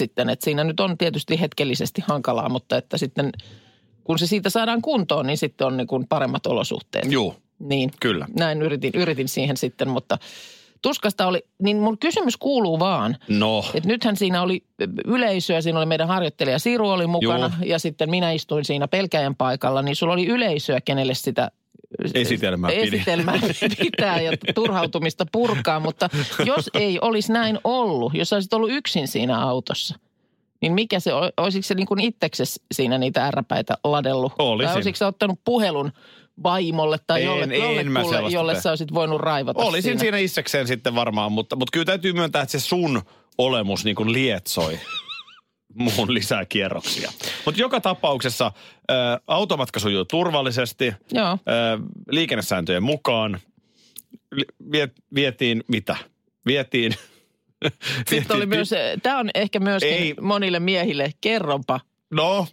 sitten. 0.00 0.28
Että 0.30 0.44
siinä 0.44 0.64
nyt 0.64 0.80
on 0.80 0.98
tietysti 0.98 1.40
hetkellisesti 1.40 2.02
hankalaa, 2.06 2.48
mutta 2.48 2.76
että 2.76 2.98
sitten 2.98 3.32
kun 4.04 4.18
se 4.18 4.26
siitä 4.26 4.50
saadaan 4.50 4.82
kuntoon, 4.82 5.26
niin 5.26 5.38
sitten 5.38 5.66
on 5.66 5.76
niin 5.76 5.86
kuin 5.86 6.06
paremmat 6.08 6.46
olosuhteet. 6.46 7.12
Juu, 7.12 7.34
Niin, 7.58 7.90
kyllä. 8.00 8.26
näin 8.38 8.62
yritin, 8.62 8.92
yritin 8.94 9.28
siihen 9.28 9.56
sitten, 9.56 9.88
mutta 9.88 10.18
tuskasta 10.82 11.26
oli, 11.26 11.42
niin 11.62 11.76
mun 11.76 11.98
kysymys 11.98 12.36
kuuluu 12.36 12.78
vaan, 12.78 13.16
No, 13.28 13.64
et 13.74 13.86
nythän 13.86 14.16
siinä 14.16 14.42
oli 14.42 14.64
yleisöä, 15.04 15.60
siinä 15.60 15.78
oli 15.78 15.86
meidän 15.86 16.08
harjoittelija 16.08 16.58
Siru 16.58 16.88
oli 16.88 17.06
mukana 17.06 17.50
Joo. 17.60 17.68
ja 17.70 17.78
sitten 17.78 18.10
minä 18.10 18.30
istuin 18.30 18.64
siinä 18.64 18.88
pelkäjän 18.88 19.34
paikalla, 19.36 19.82
niin 19.82 19.96
sulla 19.96 20.12
oli 20.12 20.26
yleisöä, 20.26 20.80
kenelle 20.80 21.14
sitä 21.14 21.50
Esitelmää 22.14 22.70
pidi. 22.70 22.80
esitelmää 22.96 23.38
pitää 23.82 24.20
ja 24.20 24.32
turhautumista 24.54 25.26
purkaa, 25.32 25.80
mutta 25.80 26.08
jos 26.44 26.70
ei 26.74 26.98
olisi 27.00 27.32
näin 27.32 27.58
ollut, 27.64 28.14
jos 28.14 28.32
olisit 28.32 28.52
ollut 28.52 28.70
yksin 28.70 29.08
siinä 29.08 29.40
autossa, 29.40 29.98
niin 30.62 30.72
mikä 30.72 31.00
se, 31.00 31.10
olisiko 31.36 31.62
se 31.62 31.74
niin 31.74 31.86
kuin 31.86 32.00
itseksesi 32.00 32.62
siinä 32.72 32.98
niitä 32.98 33.26
ärräpäitä 33.26 33.74
ladellut? 33.84 34.32
Olisin. 34.38 34.68
Tai 34.68 34.76
olisiko 34.76 34.96
sä 34.96 35.06
ottanut 35.06 35.40
puhelun 35.44 35.92
vaimolle 36.42 36.98
tai 37.06 37.20
En- 37.20 37.26
jolle, 37.26 37.44
en 37.44 37.52
jollekulle, 37.52 38.30
jolle 38.30 38.52
tee. 38.52 38.60
sä 38.62 38.70
olisit 38.70 38.94
voinut 38.94 39.20
raivata 39.20 39.60
olisin 39.62 39.82
siinä? 39.82 40.00
siinä 40.00 40.18
itsekseen 40.18 40.66
sitten 40.66 40.94
varmaan, 40.94 41.32
mutta, 41.32 41.56
mutta 41.56 41.70
kyllä 41.72 41.84
täytyy 41.84 42.12
myöntää, 42.12 42.42
että 42.42 42.52
se 42.52 42.60
sun 42.60 43.02
olemus 43.38 43.84
niin 43.84 43.96
kuin 43.96 44.12
lietsoi 44.12 44.78
muun 45.74 46.14
lisää 46.14 46.44
kierroksia. 46.44 47.12
Mutta 47.44 47.60
joka 47.60 47.80
tapauksessa 47.80 48.46
ä, 48.90 48.94
automatka 49.26 49.80
sujuu 49.80 50.04
turvallisesti, 50.04 50.92
Joo. 51.12 51.26
ä, 51.28 51.36
liikennesääntöjen 52.10 52.82
mukaan. 52.82 53.38
Li- 54.32 54.44
Viet, 54.72 54.92
vietiin 55.14 55.64
mitä? 55.68 55.96
Vietiin... 56.46 56.92
Sitten 58.10 58.36
oli 58.36 58.46
myös, 58.46 58.70
tämä 59.02 59.18
on 59.18 59.30
ehkä 59.34 59.60
myöskin. 59.60 59.92
Ei. 59.92 60.14
monille 60.20 60.60
miehille, 60.60 61.12
kerronpa 61.20 61.80
No, 62.10 62.46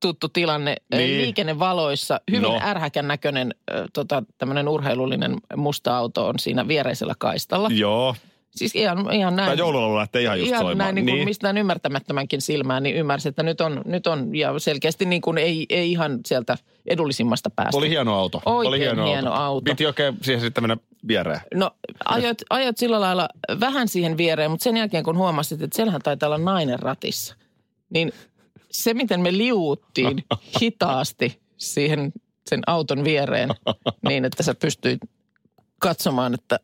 tuttu 0.00 0.28
tilanne. 0.28 0.76
Niin. 0.94 1.22
Liikennevaloissa 1.22 2.20
hyvin 2.30 2.42
No. 2.42 2.60
ärhäkän 2.62 3.08
näköinen 3.08 3.54
tota, 3.92 4.22
tämmöinen 4.38 4.68
urheilullinen 4.68 5.36
musta 5.56 5.96
auto 5.98 6.26
on 6.26 6.38
siinä 6.38 6.68
viereisellä 6.68 7.14
kaistalla. 7.18 7.68
joo. 7.72 8.14
Siis 8.50 8.74
ihan, 8.74 9.12
ihan 9.12 9.36
näin. 9.36 9.46
Tai 9.46 9.58
joululaulu 9.58 9.96
lähtee 9.96 10.22
ihan 10.22 10.38
just 10.38 10.48
ihan 10.48 10.62
soimaan. 10.62 10.94
näin 10.94 11.06
niin 11.06 11.16
kuin 11.16 11.24
mistään 11.24 11.58
ymmärtämättömänkin 11.58 12.40
silmään, 12.40 12.82
niin 12.82 12.96
ymmärsi, 12.96 13.28
että 13.28 13.42
nyt 13.42 13.60
on, 13.60 13.82
nyt 13.84 14.06
on 14.06 14.36
ja 14.36 14.58
selkeästi 14.58 15.04
niin 15.04 15.22
kuin 15.22 15.38
ei, 15.38 15.66
ei 15.68 15.90
ihan 15.90 16.20
sieltä 16.26 16.58
edullisimmasta 16.86 17.50
päästä. 17.50 17.76
Oli 17.76 17.88
hieno 17.88 18.14
auto. 18.14 18.42
Oikein 18.46 18.68
Oli 18.68 18.78
hieno, 18.78 19.06
hieno 19.06 19.32
auto. 19.32 19.64
Piti 19.70 19.86
oikein 19.86 20.16
siihen 20.22 20.40
sitten 20.40 20.64
mennä 20.64 20.76
viereen. 21.08 21.40
No 21.54 21.70
ajoit, 22.04 22.38
ajoit 22.50 22.78
sillä 22.78 23.00
lailla 23.00 23.28
vähän 23.60 23.88
siihen 23.88 24.16
viereen, 24.16 24.50
mutta 24.50 24.64
sen 24.64 24.76
jälkeen 24.76 25.04
kun 25.04 25.16
huomasit, 25.18 25.62
että 25.62 25.76
siellähän 25.76 26.02
taitaa 26.04 26.26
olla 26.26 26.38
nainen 26.38 26.78
ratissa, 26.78 27.34
niin 27.90 28.12
se 28.70 28.94
miten 28.94 29.20
me 29.20 29.32
liuuttiin 29.32 30.24
hitaasti 30.62 31.40
siihen 31.56 32.12
sen 32.50 32.60
auton 32.66 33.04
viereen 33.04 33.48
niin, 34.08 34.24
että 34.24 34.42
sä 34.42 34.54
pystyit 34.54 35.00
katsomaan, 35.80 36.34
että 36.34 36.60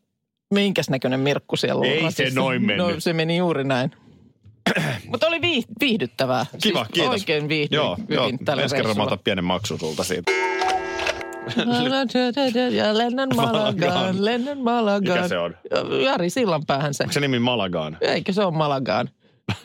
minkäs 0.54 0.90
näköinen 0.90 1.20
Mirkku 1.20 1.56
siellä 1.56 1.78
on 1.80 1.86
Ei 1.86 1.98
se 1.98 2.04
ratissa. 2.04 2.40
noin 2.40 2.62
mennyt. 2.66 2.86
No 2.86 3.00
se 3.00 3.12
meni 3.12 3.36
juuri 3.36 3.64
näin. 3.64 3.90
Mutta 5.10 5.26
oli 5.26 5.38
viih- 5.38 5.66
viihdyttävää. 5.80 6.46
Kiva, 6.62 6.78
siis 6.84 6.88
kiitos. 6.92 7.12
Oikein 7.12 7.48
viihdyin 7.48 7.76
Joo, 7.76 7.96
joo. 8.08 8.30
tällä 8.44 8.62
Ensi 8.62 8.76
kerran 8.76 8.96
mä 8.96 9.02
otan 9.02 9.18
pienen 9.24 9.44
maksu 9.44 9.78
sulta 9.78 10.04
siitä. 10.04 10.32
Ja 12.72 12.98
lennän 12.98 13.28
Malagaan, 13.36 13.74
Malagaan. 13.80 14.24
lennän 14.24 14.58
Malagaan. 14.58 15.16
Mikä 15.18 15.28
se 15.28 15.38
on? 15.38 15.54
Jari 16.04 16.30
Sillanpäähän 16.30 16.94
se. 16.94 17.02
Onko 17.04 17.12
se 17.12 17.20
nimi 17.20 17.38
Malagaan? 17.38 17.98
Eikö 18.00 18.32
se 18.32 18.44
ole 18.44 18.54
Malagaan? 18.54 19.10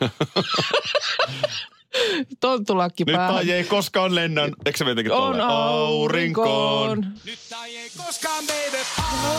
Tonttulakki 2.40 3.04
Nyt 3.04 3.16
päähän. 3.16 3.34
tai 3.34 3.50
ei 3.50 3.64
koskaan 3.64 4.14
lennän. 4.14 4.52
Eikö 4.66 4.78
se 4.78 4.84
jotenkin 4.84 5.12
On? 5.12 5.40
Aurinkoon. 5.40 7.06
Nyt 7.24 7.38
tai 7.50 7.76
ei 7.76 7.90
koskaan 8.06 8.44
baby. 8.46 8.78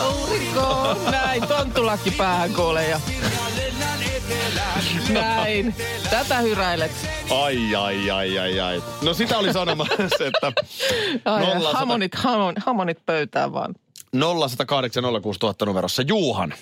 Aurinkoon. 0.00 0.96
Näin, 1.10 1.42
tonttulakki 1.48 2.10
päähän 2.10 2.54
kuule 2.54 2.88
ja 2.88 3.00
näin. 5.12 5.74
Tätä 6.10 6.38
hyräilet. 6.38 6.90
Ai, 7.30 7.74
ai, 7.74 8.10
ai, 8.10 8.38
ai, 8.38 8.60
ai. 8.60 8.82
No 9.02 9.14
sitä 9.14 9.38
oli 9.38 9.52
sanomassa, 9.52 9.94
että 10.26 10.52
Ai, 11.24 11.40
Nolla 11.46 11.70
sata- 11.72 11.76
hamonit, 11.78 12.14
hamon, 12.14 12.54
hamonit 12.66 12.98
pöytään 13.06 13.52
vaan. 13.52 13.74
0108 14.12 15.04
06000 15.22 15.64
numerossa 15.66 16.02
Juuhan. 16.02 16.54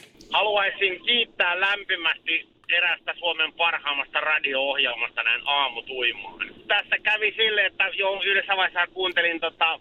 Haluaisin 0.51 1.05
kiittää 1.05 1.61
lämpimästi 1.61 2.49
erästä 2.69 3.15
Suomen 3.19 3.53
parhaimmasta 3.53 4.21
radio-ohjelmasta 4.21 5.23
näin 5.23 5.43
aamutuimaan. 5.45 6.47
Tässä 6.69 6.99
kävi 7.03 7.33
sille, 7.37 7.67
että 7.67 7.85
jo 7.95 8.21
yhdessä 8.25 8.57
vaiheessa 8.57 8.95
kuuntelin 8.95 9.41
tota 9.41 9.81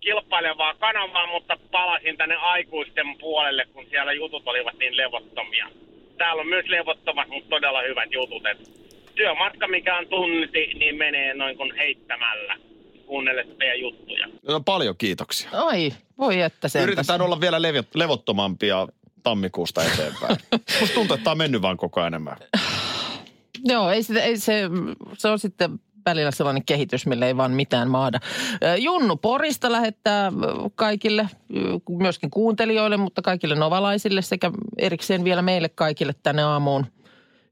kilpailevaa 0.00 0.74
kanavaa, 0.74 1.26
mutta 1.26 1.58
palasin 1.70 2.16
tänne 2.16 2.36
aikuisten 2.36 3.06
puolelle, 3.20 3.66
kun 3.72 3.86
siellä 3.90 4.12
jutut 4.12 4.48
olivat 4.48 4.78
niin 4.78 4.96
levottomia. 4.96 5.68
Täällä 6.18 6.40
on 6.40 6.48
myös 6.48 6.66
levottomat, 6.68 7.28
mutta 7.28 7.50
todella 7.50 7.82
hyvät 7.82 8.12
jutut. 8.12 8.46
Et 8.46 8.58
työmatka, 9.14 9.68
mikä 9.68 9.98
on 9.98 10.06
tunti, 10.08 10.74
niin 10.74 10.96
menee 10.96 11.34
noin 11.34 11.56
kuin 11.56 11.76
heittämällä 11.76 12.56
kuunnellessa 13.06 13.54
teidän 13.54 13.80
juttuja. 13.80 14.26
No, 14.48 14.60
paljon 14.60 14.94
kiitoksia. 14.98 15.50
Ai, 15.52 15.92
voi 16.18 16.40
että 16.40 16.68
sen. 16.68 16.82
Yritetään 16.82 17.20
olla 17.20 17.40
vielä 17.40 17.58
levottomampia 17.94 18.86
tammikuusta 19.22 19.84
eteenpäin. 19.84 20.36
Musta 20.80 20.94
tuntuu, 20.94 21.14
että 21.14 21.24
tämä 21.24 21.32
on 21.32 21.38
mennyt 21.38 21.62
vaan 21.62 21.76
koko 21.76 22.00
ajan 22.00 22.14
enemmän. 22.14 22.36
Joo, 23.64 23.90
ei, 23.90 24.02
sitä, 24.02 24.20
ei 24.22 24.36
se, 24.36 24.62
se 25.18 25.28
on 25.28 25.38
sitten 25.38 25.80
välillä 26.06 26.30
sellainen 26.30 26.64
kehitys, 26.64 27.06
millä 27.06 27.26
ei 27.26 27.36
vaan 27.36 27.52
mitään 27.52 27.90
maada. 27.90 28.20
Junnu 28.78 29.16
Porista 29.16 29.72
lähettää 29.72 30.32
kaikille, 30.74 31.28
myöskin 31.88 32.30
kuuntelijoille, 32.30 32.96
mutta 32.96 33.22
kaikille 33.22 33.54
novalaisille 33.54 34.22
sekä 34.22 34.50
erikseen 34.78 35.24
vielä 35.24 35.42
meille 35.42 35.68
kaikille 35.68 36.12
tänne 36.22 36.42
aamuun 36.42 36.86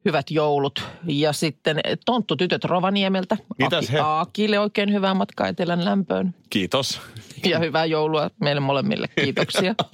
hyvät 0.05 0.31
joulut. 0.31 0.85
Ja 1.07 1.33
sitten 1.33 1.81
Tonttu 2.07 2.37
tytöt 2.37 2.65
Rovaniemeltä. 2.65 3.37
Mitäs 3.59 3.93
he? 3.93 3.99
Aakille 3.99 4.59
oikein 4.59 4.93
hyvää 4.93 5.15
matkaa 5.15 5.49
etelän 5.49 5.85
lämpöön. 5.85 6.35
Kiitos. 6.51 7.01
Ja 7.45 7.59
hyvää 7.59 7.85
joulua 7.85 8.31
meille 8.41 8.61
molemmille. 8.61 9.09
Kiitoksia. 9.25 9.75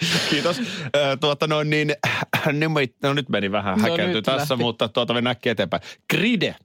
Kiitos. 0.30 0.60
Tuota 1.20 1.46
noin 1.46 1.70
niin, 1.70 1.94
nyt, 2.52 2.94
no 3.02 3.14
nyt 3.14 3.28
meni 3.28 3.52
vähän 3.52 3.78
No 3.78 3.82
häkelty 3.90 4.12
nyt 4.12 4.24
tässä, 4.24 4.38
lähti. 4.54 4.64
mutta 4.64 4.88
tuota 4.88 5.14
me 5.14 5.20
näkki 5.20 5.48
eteenpäin. 5.48 5.82
Gride 6.14 6.56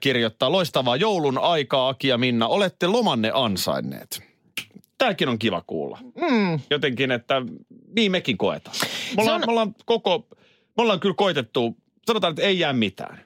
kirjoittaa, 0.00 0.52
loistavaa 0.52 0.96
joulun 0.96 1.38
aikaa 1.38 1.88
Aki 1.88 2.08
ja 2.08 2.18
Minna, 2.18 2.46
olette 2.46 2.86
lomanne 2.86 3.30
ansainneet. 3.34 4.22
Tämäkin 4.98 5.28
on 5.28 5.38
kiva 5.38 5.62
kuulla. 5.66 5.98
Mm. 6.02 6.60
Jotenkin, 6.70 7.10
että 7.10 7.42
niin 7.96 8.12
mekin 8.12 8.38
koetaan. 8.38 8.76
Me 9.16 9.22
ollaan, 9.22 9.34
on- 9.34 9.40
me 9.46 9.50
ollaan 9.50 9.74
koko, 9.84 10.26
me 10.76 10.82
ollaan 10.82 11.00
kyllä 11.00 11.14
koitettu, 11.14 11.76
sanotaan, 12.06 12.30
että 12.30 12.42
ei 12.42 12.58
jää 12.58 12.72
mitään. 12.72 13.24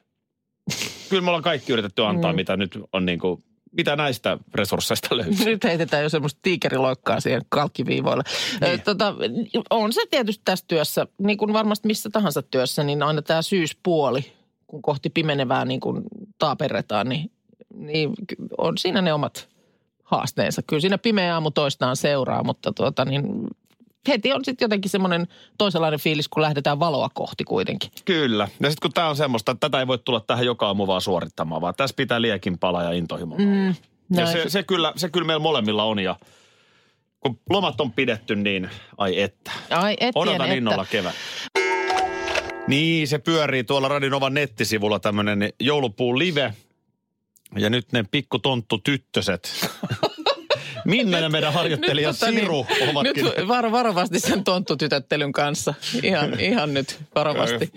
Kyllä 1.09 1.23
me 1.23 1.29
ollaan 1.31 1.43
kaikki 1.45 1.73
yritetty 1.73 2.05
antaa, 2.05 2.33
Mm. 2.33 2.37
mitä 2.37 2.57
nyt 2.57 2.79
on 2.93 3.07
niin 3.07 3.19
kuin, 3.19 3.45
mitä 3.77 3.97
näistä 3.97 4.39
resursseista 4.55 5.17
löytyy. 5.17 5.45
Nyt 5.45 5.65
heitetään 5.65 6.03
jo 6.03 6.09
semmoista 6.09 6.41
tiikeriloikkaa 6.43 7.21
siihen 7.21 7.43
kalkkiviivoille. 7.49 8.23
Niin. 8.61 8.81
Tota, 8.81 9.15
on 9.71 9.93
se 9.93 10.01
tietysti 10.11 10.43
tässä 10.45 10.65
työssä, 10.69 11.07
niin 11.19 11.39
kuin 11.39 11.53
varmasti 11.53 11.89
missä 11.89 12.11
tahansa 12.11 12.43
työssä, 12.43 12.83
niin 12.83 13.03
aina 13.03 13.23
tämä 13.23 13.43
syyspuoli, 13.43 14.33
kun 14.67 14.83
kohti 14.83 15.11
pimenevää 15.11 15.65
niin 15.65 15.81
kuin 15.81 16.03
taaperretaan, 16.39 17.09
niin, 17.09 17.31
niin 17.75 18.11
on 18.59 18.79
siinä 18.79 19.03
ne 19.03 19.13
omat 19.13 19.49
haasteensa. 20.05 20.63
Kyllä 20.63 20.81
siinä 20.81 20.99
pimeä 20.99 21.35
aamu 21.35 21.51
toistaan 21.51 21.97
seuraa, 21.97 22.45
mutta 22.45 22.73
tuota, 22.73 23.05
niin 23.05 23.25
heti 24.09 24.33
on 24.33 24.45
sitten 24.45 24.65
jotenkin 24.65 24.91
semmoinen 24.91 25.27
toisenlainen 25.59 26.01
fiilis, 26.01 26.29
kun 26.29 26.43
lähdetään 26.43 26.81
valoa 26.81 27.09
kohti 27.15 27.45
kuitenkin. 27.45 27.91
Kyllä. 28.05 28.49
Ja 28.61 28.71
sitten 28.71 28.83
kun 28.83 28.93
tämä 28.93 29.09
on 29.09 29.17
semmoista, 29.17 29.53
että 29.53 29.69
tätä 29.69 29.81
ei 29.81 29.87
voi 29.87 29.99
tulla 29.99 30.21
tähän 30.21 30.47
joka 30.47 30.67
aamu 30.67 30.87
vaan 30.87 31.01
suorittamaan, 31.01 31.61
vaan 31.61 31.75
tässä 31.77 31.97
pitää 31.97 32.23
liekin 32.23 32.59
pala 32.59 32.83
ja 32.83 32.93
intohimo. 32.93 33.37
Mm, 33.39 33.67
ja 33.67 33.75
näin. 34.09 34.29
se, 34.29 34.51
se, 34.51 34.63
kyllä, 34.63 34.93
se 34.97 35.09
kyllä 35.09 35.27
meillä 35.27 35.43
molemmilla 35.43 35.85
on 35.85 35.99
ja 35.99 36.17
kun 37.21 37.41
lomat 37.51 37.81
on 37.81 37.93
pidetty, 37.93 38.37
niin 38.37 38.71
ai 38.99 39.21
että. 39.21 39.51
Ai 39.71 39.97
et 40.01 40.13
Odotan 40.15 40.41
tiedä, 40.41 40.55
innolla 40.55 40.83
että, 40.83 40.93
kevät. 40.93 41.15
Niin, 42.69 43.09
se 43.09 43.19
pyörii 43.19 43.65
tuolla 43.65 43.89
Radinovan 43.89 44.35
nettisivulla 44.35 44.99
tämmöinen 44.99 45.53
joulupuun 45.61 46.19
live. 46.19 46.55
Ja 47.59 47.71
nyt 47.71 47.93
ne 47.93 48.05
pikku 48.11 48.39
tonttu 48.39 48.79
tyttöset. 48.79 49.69
Minna 50.85 51.19
ja 51.19 51.29
meidän 51.29 51.53
harjoittelija 51.53 52.13
tota 52.13 52.31
niin, 52.31 52.41
Siru 52.41 52.67
ovatkin. 52.91 53.25
Nyt 53.25 53.49
varo, 53.49 53.73
varovasti 53.73 54.21
sen 54.21 54.45
tonttutytöttelyn 54.45 55.33
kanssa. 55.33 55.75
Ihan, 56.03 56.41
ihan 56.41 56.75
nyt 56.75 56.99
varovasti. 57.15 57.73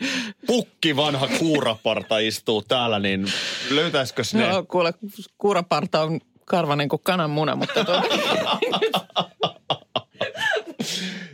Pukki 0.48 0.96
vanha 0.96 1.28
kuuraparta 1.40 2.20
istuu 2.20 2.62
täällä, 2.62 3.00
niin 3.00 3.28
löytäisikö 3.70 4.22
ne? 4.34 4.50
No 4.50 4.64
kuule, 4.64 4.94
kuuraparta 5.38 6.02
on 6.02 6.20
karvanen 6.46 6.90
kuin 6.90 7.02
kananmuna, 7.04 7.56
mutta 7.56 7.86
tuo, 7.86 8.02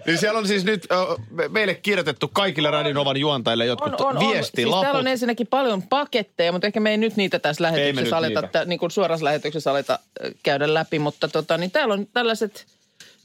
Niin 0.05 0.17
siellä 0.17 0.39
on 0.39 0.47
siis 0.47 0.65
nyt 0.65 0.87
ö, 0.91 0.95
me- 1.29 1.47
meille 1.47 1.73
kirjoitettu 1.75 2.27
kaikille 2.27 2.71
Radinovan 2.71 3.17
juontajille 3.17 3.65
jotkut 3.65 4.01
on, 4.01 4.07
on, 4.07 4.17
on. 4.17 4.29
viestilaput. 4.29 4.75
Siis 4.79 4.83
täällä 4.83 4.99
on 4.99 5.07
ensinnäkin 5.07 5.47
paljon 5.47 5.81
paketteja, 5.81 6.51
mutta 6.51 6.67
ehkä 6.67 6.79
me 6.79 6.91
ei 6.91 6.97
nyt 6.97 7.15
niitä 7.15 7.39
tässä 7.39 7.63
lähetyksessä 7.63 8.17
aleta, 8.17 8.41
niitä. 8.41 8.59
tä, 8.59 8.65
niin 8.65 8.79
kuin 8.79 8.91
suorassa 8.91 9.25
lähetyksessä 9.25 9.71
aleta 9.71 9.99
käydä 10.43 10.73
läpi, 10.73 10.99
mutta 10.99 11.27
tota, 11.27 11.57
niin 11.57 11.71
täällä 11.71 11.93
on 11.93 12.07
tällaiset 12.13 12.65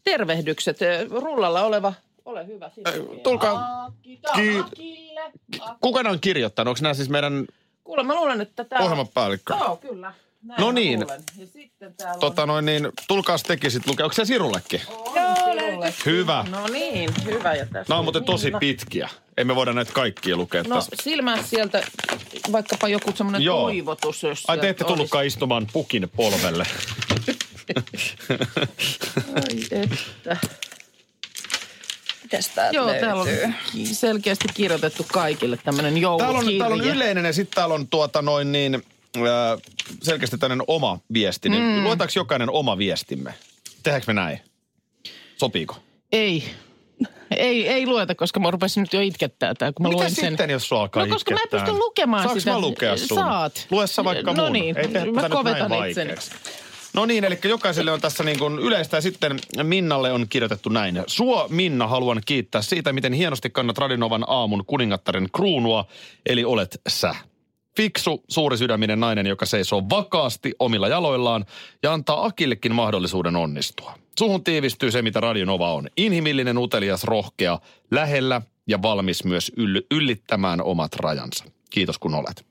tervehdykset. 0.04 0.78
Rullalla 1.11 1.62
oleva, 1.62 1.92
ole 2.25 2.47
hyvä. 2.47 2.70
Sinne. 2.75 2.92
tulkaa- 3.23 3.92
Ki-. 4.37 4.64
Kuka 5.80 6.02
ne 6.02 6.11
on 6.11 6.20
kirjoittanut? 6.20 6.70
Onko 6.70 6.78
nämä 6.82 6.94
siis 6.94 7.08
meidän 7.08 7.47
Kuule, 7.85 8.02
mä 8.02 8.14
luulen, 8.14 8.40
että 8.40 8.64
tämä 8.64 8.85
ohjelmapäällikkö? 8.85 9.54
Joo, 9.61 9.76
kyllä. 9.76 10.12
Näin 10.42 10.61
No 10.61 10.70
niin. 10.73 11.00
luulen. 11.00 11.23
Ja 11.38 11.47
sitten 11.47 11.94
täällä 11.94 12.14
on... 12.14 12.20
Tota 12.20 12.47
noin 12.47 12.64
niin, 12.64 12.88
tulkaas 13.08 13.42
tekin 13.42 13.70
sit 13.70 13.87
lukea. 13.87 14.06
Onko 14.06 14.14
se 14.14 14.25
Sirullekin? 14.25 14.80
Joo, 14.88 15.48
löytyy. 15.80 16.00
Hyvä. 16.06 16.44
No 16.50 16.66
niin, 16.66 17.11
hyvä. 17.25 17.54
Ja 17.54 17.66
tässä 17.66 17.85
Nämä 17.88 17.99
on 17.99 18.04
muuten 18.04 18.25
tosi 18.25 18.47
Minna. 18.47 18.58
pitkiä. 18.58 19.08
Emme 19.37 19.54
voida 19.54 19.73
näitä 19.73 19.92
kaikkia 19.92 20.37
lukea 20.37 20.62
No 20.62 20.75
tästä. 20.75 20.97
silmää 21.02 21.42
sieltä 21.42 21.82
vaikkapa 22.52 22.88
joku 22.88 23.12
semmoinen 23.16 23.42
Joo. 23.42 23.62
toivotus, 23.62 24.23
jos 24.23 24.44
Ai 24.49 24.58
te 24.58 24.68
ette 24.68 24.85
tullutkaan 24.85 25.26
istumaan 25.26 25.66
pukin 25.73 26.11
polvelle. 26.16 26.66
olisi. 27.92 28.16
Ai 29.35 29.82
että. 29.82 30.37
Mitäs 32.23 32.49
täältä 32.49 32.76
Joo, 32.76 32.87
löytyy? 32.87 33.00
täällä 33.00 33.23
on 33.23 33.28
selkeästi 33.85 34.49
kirjoitettu 34.54 35.06
kaikille 35.12 35.56
tämmöinen 35.64 35.94
Täällä 36.18 36.38
on, 36.38 36.47
täällä 36.58 36.75
on 36.75 36.85
yleinen 36.85 37.25
ja 37.25 37.32
sitten 37.32 37.54
täällä 37.54 37.75
on 37.75 37.88
tuota 37.88 38.23
noin 38.23 38.52
niin, 38.52 38.75
äh, 38.75 39.23
selkeästi 40.02 40.38
tämmöinen 40.38 40.64
oma 40.68 40.99
viesti. 41.12 41.49
Niin 41.49 41.62
mm. 41.62 41.85
Luetaanko 41.85 42.12
jokainen 42.16 42.50
oma 42.50 42.78
viestimme? 42.78 43.35
Tehdäänkö 43.82 44.04
me 44.06 44.12
näin? 44.12 44.40
Sopiiko? 45.40 45.76
Ei. 46.12 46.45
Ei, 47.37 47.68
ei 47.68 47.87
lueta, 47.87 48.14
koska 48.14 48.40
mä 48.40 48.50
rupesin 48.50 48.80
nyt 48.80 48.92
jo 48.92 49.00
itkettää 49.00 49.54
tää, 49.54 49.73
kun 49.73 49.83
mä 49.87 49.88
Mitä 49.88 50.02
luin 50.02 50.14
sen. 50.14 50.28
sitten, 50.30 50.50
jos 50.50 50.68
sua 50.68 50.80
alkaa 50.80 51.07
No 51.07 51.12
koska 51.12 51.30
mä 51.30 51.37
en 51.37 51.45
itkettää? 51.45 51.66
pysty 51.66 51.78
lukemaan 51.78 52.23
Saanko 52.23 52.40
sitä. 52.40 52.52
mä 52.52 52.61
lukea 52.61 52.97
sun? 52.97 53.18
Saat. 53.18 53.66
Lue 53.71 53.87
sä 53.87 54.04
vaikka 54.04 54.33
no 54.33 54.42
mun. 54.45 54.52
niin, 54.52 54.78
Ei 54.78 54.88
tehdä 54.88 55.12
mä 55.12 55.23
tätä 55.23 55.28
nyt 55.28 55.38
kovetan 55.38 55.71
näin 55.71 55.88
itseni. 55.90 56.09
vaikeaksi. 56.09 56.30
No 56.95 57.07
niin, 57.07 57.25
eli 57.25 57.38
jokaiselle 57.45 57.92
on 57.92 58.00
tässä 58.00 58.25
niin 58.25 58.38
kuin 58.38 58.59
yleistä 58.59 58.97
ja 58.97 59.00
sitten 59.00 59.38
Minnalle 59.62 60.12
on 60.12 60.26
kirjoitettu 60.28 60.68
näin. 60.68 61.02
Sua 61.07 61.47
Minna 61.50 61.87
haluan 61.87 62.21
kiittää 62.26 62.62
siitä, 62.62 62.92
miten 62.92 63.12
hienosti 63.12 63.50
kannat 63.50 63.78
Radinovan 63.78 64.25
aamun 64.26 64.64
kuningattaren 64.66 65.28
kruunua, 65.37 65.85
eli 66.26 66.45
olet 66.45 66.80
sä. 66.88 67.14
Fiksu, 67.76 68.25
suurisydäminen 68.28 69.00
nainen, 69.00 69.26
joka 69.26 69.47
seisoo 69.47 69.83
vakaasti 69.90 70.54
omilla 70.59 70.88
jaloillaan 70.88 71.45
ja 71.83 71.92
antaa 71.92 72.25
Akillekin 72.26 72.75
mahdollisuuden 72.75 73.37
onnistua. 73.37 73.95
Suhun 74.18 74.44
tiivistyy 74.44 74.90
se, 74.90 75.02
mitä 75.02 75.20
Radionova 75.20 75.72
on. 75.72 75.88
Inhimillinen, 75.96 76.58
utelias, 76.58 77.04
rohkea, 77.04 77.58
lähellä 77.90 78.42
ja 78.66 78.82
valmis 78.82 79.25
myös 79.25 79.52
yll- 79.56 79.87
yllittämään 79.90 80.62
omat 80.62 80.96
rajansa. 80.96 81.44
Kiitos 81.70 81.98
kun 81.98 82.14
olet. 82.14 82.46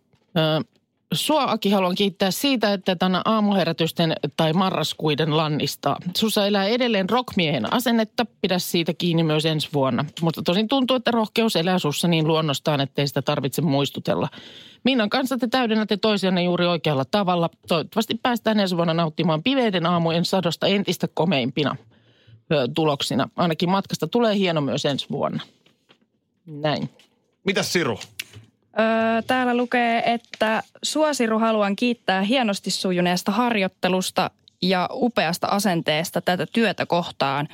Sua 1.13 1.43
Aki 1.43 1.71
haluan 1.71 1.95
kiittää 1.95 2.31
siitä, 2.31 2.73
että 2.73 2.95
tänä 2.95 3.21
aamuherätysten 3.25 4.13
tai 4.37 4.53
marraskuiden 4.53 5.37
lannista. 5.37 5.95
Sussa 6.17 6.47
elää 6.47 6.65
edelleen 6.65 7.09
rockmiehen 7.09 7.73
asennetta, 7.73 8.25
pidä 8.41 8.59
siitä 8.59 8.93
kiinni 8.93 9.23
myös 9.23 9.45
ensi 9.45 9.69
vuonna. 9.73 10.05
Mutta 10.21 10.41
tosin 10.41 10.67
tuntuu, 10.67 10.95
että 10.95 11.11
rohkeus 11.11 11.55
elää 11.55 11.79
sussa 11.79 12.07
niin 12.07 12.27
luonnostaan, 12.27 12.81
ettei 12.81 13.07
sitä 13.07 13.21
tarvitse 13.21 13.61
muistutella. 13.61 14.29
Minnan 14.83 15.09
kanssa 15.09 15.37
te 15.37 15.47
täydennätte 15.47 15.97
toisianne 15.97 16.43
juuri 16.43 16.65
oikealla 16.65 17.05
tavalla. 17.05 17.49
Toivottavasti 17.67 18.19
päästään 18.23 18.59
ensi 18.59 18.77
vuonna 18.77 18.93
nauttimaan 18.93 19.43
pimeiden 19.43 19.85
aamujen 19.85 20.25
sadosta 20.25 20.67
entistä 20.67 21.07
komeimpina 21.13 21.75
ö, 22.51 22.67
tuloksina. 22.75 23.29
Ainakin 23.35 23.69
matkasta 23.69 24.07
tulee 24.07 24.35
hieno 24.35 24.61
myös 24.61 24.85
ensi 24.85 25.05
vuonna. 25.11 25.43
Näin. 26.45 26.89
Mitäs 27.43 27.73
Siru? 27.73 27.99
Täällä 29.27 29.57
lukee, 29.57 30.13
että 30.13 30.63
Suosiru 30.83 31.39
haluan 31.39 31.75
kiittää 31.75 32.21
hienosti 32.21 32.71
sujuneesta 32.71 33.31
harjoittelusta 33.31 34.31
ja 34.61 34.89
upeasta 34.91 35.47
asenteesta 35.47 36.21
tätä 36.21 36.45
työtä 36.53 36.85
kohtaan. 36.85 37.47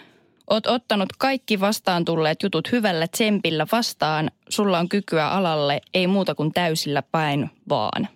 Oot 0.49 0.67
ottanut 0.67 1.09
kaikki 1.17 1.59
vastaan 1.59 2.05
tulleet 2.05 2.43
jutut 2.43 2.71
hyvällä 2.71 3.07
tsempillä 3.07 3.67
vastaan. 3.71 4.31
Sulla 4.49 4.79
on 4.79 4.89
kykyä 4.89 5.29
alalle, 5.29 5.81
ei 5.93 6.07
muuta 6.07 6.35
kuin 6.35 6.53
täysillä 6.53 7.01
päin 7.01 7.49
vaan. 7.69 8.07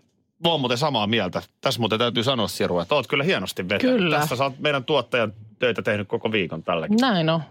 Mä 0.44 0.50
oon 0.52 0.60
muuten 0.60 0.78
samaa 0.78 1.08
mieltä. 1.08 1.42
Tässä 1.62 1.80
muuten 1.80 2.00
täytyy 2.00 2.24
sanoa 2.24 2.48
Siru, 2.48 2.80
että 2.80 2.96
oot 2.96 3.08
kyllä 3.08 3.24
hienosti 3.24 3.70
vetänyt. 3.70 3.96
Kyllä. 3.96 4.20
Tässä 4.20 4.36
sä 4.36 4.44
oot 4.44 4.60
meidän 4.60 4.84
tuottajan 4.84 5.34
töitä 5.60 5.82
tehnyt 5.82 6.08
koko 6.08 6.32
viikon 6.32 6.64
tälläkin. 6.64 6.98
Näin 7.02 7.30
on. 7.30 7.42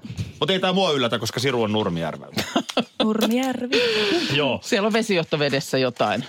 Mutta 0.41 0.53
ei 0.53 0.61
tämä 0.61 0.73
mua 0.73 0.93
yllätä, 0.93 1.19
koska 1.19 1.41
Siru 1.41 1.63
on 1.63 1.73
Nurmijärveltä. 1.73 2.43
Nurmijärvi. 3.05 3.81
Joo. 4.37 4.61
Siellä 4.63 4.87
on 4.87 4.93
vesijohtovedessä 4.93 5.79
jotain. 5.79 6.25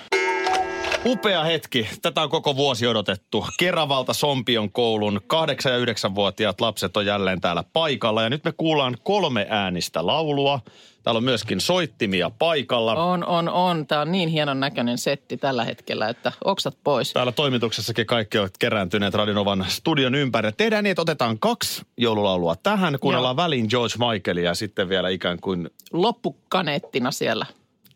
Upea 1.07 1.43
hetki. 1.43 1.89
Tätä 2.01 2.21
on 2.21 2.29
koko 2.29 2.55
vuosi 2.55 2.87
odotettu. 2.87 3.45
Keravalta 3.59 4.13
Sompion 4.13 4.71
koulun 4.71 5.21
8- 5.67 5.69
ja 5.69 6.09
9-vuotiaat 6.09 6.61
lapset 6.61 6.97
on 6.97 7.05
jälleen 7.05 7.41
täällä 7.41 7.63
paikalla. 7.73 8.23
Ja 8.23 8.29
nyt 8.29 8.43
me 8.43 8.51
kuullaan 8.51 8.97
kolme 9.03 9.47
äänistä 9.49 10.05
laulua. 10.05 10.59
Täällä 11.03 11.17
on 11.17 11.23
myöskin 11.23 11.61
soittimia 11.61 12.29
paikalla. 12.29 12.93
On, 12.93 13.25
on, 13.25 13.49
on. 13.49 13.87
Tämä 13.87 14.01
on 14.01 14.11
niin 14.11 14.29
hienon 14.29 14.59
näköinen 14.59 14.97
setti 14.97 15.37
tällä 15.37 15.63
hetkellä, 15.63 16.09
että 16.09 16.31
oksat 16.43 16.77
pois. 16.83 17.13
Täällä 17.13 17.31
toimituksessakin 17.31 18.05
kaikki 18.05 18.37
ovat 18.37 18.57
kerääntyneet 18.59 19.13
Radinovan 19.13 19.65
studion 19.67 20.15
ympärille. 20.15 20.53
Tehdään 20.57 20.83
niin, 20.83 20.91
että 20.91 21.01
otetaan 21.01 21.39
kaksi 21.39 21.81
joululaulua 21.97 22.55
tähän. 22.55 22.97
Kuunnellaan 23.01 23.37
väliin 23.37 23.67
George 23.69 23.95
Michaelia 23.97 24.43
ja 24.43 24.55
sitten 24.55 24.89
vielä 24.89 25.09
ikään 25.09 25.39
kuin 25.39 25.69
Loppukaneettina 25.93 27.11
siellä. 27.11 27.45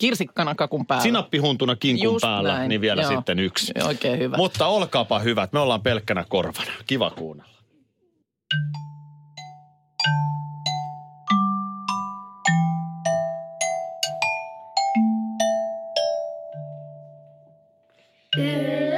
Kirsikkana 0.02 0.56
kakun 0.56 0.86
päällä. 0.86 1.04
sinappihuntuna 1.04 1.76
kinkun 1.76 2.04
Just 2.04 2.22
päällä, 2.22 2.54
näin, 2.54 2.70
niin 2.70 2.82
vielä 2.82 3.02
joo. 3.02 3.12
sitten 3.12 3.40
yksi. 3.40 3.74
Oikein 3.88 4.20
hyvä. 4.20 4.38
Mutta 4.38 4.68
olkaapa 4.68 5.20
hyvät, 5.20 5.54
me 5.54 5.60
ollaan 5.60 5.82
pelkkänä 5.82 6.26
korvana. 6.30 6.72
Kiva 6.88 7.10
kuunnella. 7.10 7.52
Ylämaan 18.38 18.91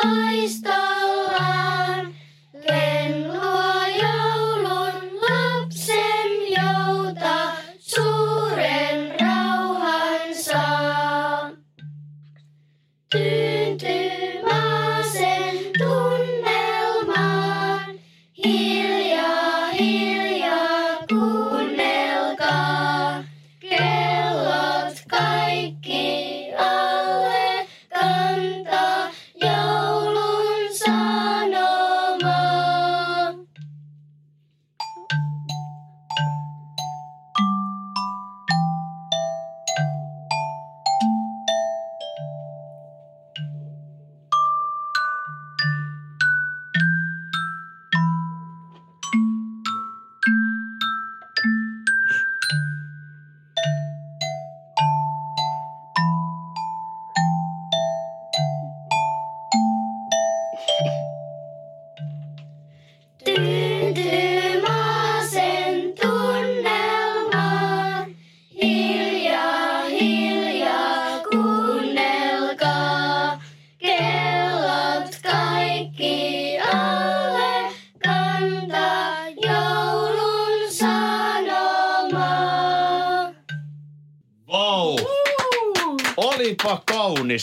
Papai 0.00 0.44
está 0.44 0.67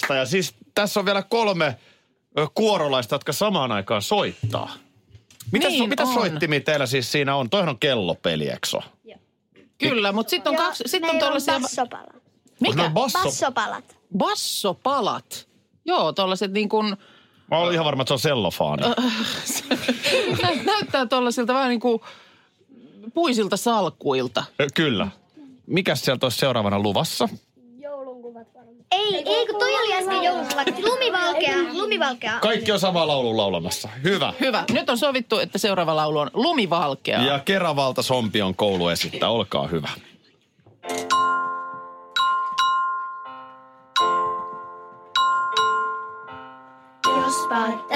kaunista. 0.02 0.16
Ja 0.16 0.26
siis 0.26 0.56
tässä 0.76 1.00
on 1.00 1.06
vielä 1.06 1.24
kolme 1.24 1.78
kuorolaista, 2.54 3.16
jotka 3.16 3.34
samaan 3.34 3.72
aikaan 3.72 4.02
soittaa. 4.02 4.74
Mitä, 5.52 5.68
Niin 5.68 5.90
mitä 5.90 6.04
on. 6.04 6.14
soittimia 6.14 6.62
teillä 6.62 6.86
siis 6.86 7.12
siinä 7.12 7.36
on? 7.36 7.50
Toihan 7.50 7.70
on 7.70 7.80
kellopeli, 7.80 8.50
eikö? 8.50 8.68
Kyllä, 9.78 10.12
mutta 10.12 10.30
sitten 10.30 10.50
on, 10.50 10.56
kaksi, 10.58 10.84
sit 10.88 11.04
on 11.04 11.20
tuollaisia... 11.20 11.60
bassopalat. 11.60 12.24
Mikä? 12.62 12.90
basso? 12.94 13.20
Bassopalat. 13.24 13.98
Bassopalat. 14.18 15.48
Joo, 15.86 16.12
tuollaiset 16.14 16.52
niin 16.52 16.70
kuin 16.70 16.98
Mä 17.52 17.58
olin 17.58 17.74
ihan 17.74 17.86
varma, 17.86 18.02
että 18.02 18.10
se 18.10 18.14
on 18.14 18.20
sellofaani. 18.20 18.84
Nä- 20.42 20.64
Näyttää 20.64 21.06
tuollaisilta 21.06 21.54
vähän 21.54 21.70
niin 21.70 21.80
kuin 21.80 22.02
puisilta 23.14 23.58
salkkuilta. 23.58 24.44
Ö, 24.62 24.68
Kyllä. 24.74 25.08
Mikäs 25.68 26.02
sieltä 26.06 26.26
olisi 26.26 26.38
seuraavana 26.38 26.80
luvassa? 26.80 27.30
Ei, 28.92 29.24
ei, 29.26 29.48
kun 29.48 29.60
toi 29.60 29.76
oli 29.76 29.94
äsken 29.94 30.24
joulukuvat. 30.24 30.68
Lumivalkea, 30.84 31.56
lumivalkea. 31.74 32.40
Kaikki 32.42 32.72
on 32.72 32.80
sama 32.80 33.08
laulu 33.08 33.38
laulamassa. 33.38 33.90
Hyvä. 34.04 34.34
Hyvä. 34.40 34.64
Nyt 34.72 34.90
on 34.90 34.98
sovittu, 34.98 35.40
että 35.40 35.58
seuraava 35.58 35.96
laulu 35.96 36.20
on 36.20 36.30
Lumivalkea. 36.34 37.22
Ja 37.22 37.40
Keravalta 37.40 38.02
Sompion 38.02 38.56
koulu 38.56 38.88
esittää. 38.88 39.30
Olkaa 39.30 39.68
hyvä. 39.68 39.90
Jospa 47.26 47.86
tänä 47.90 47.95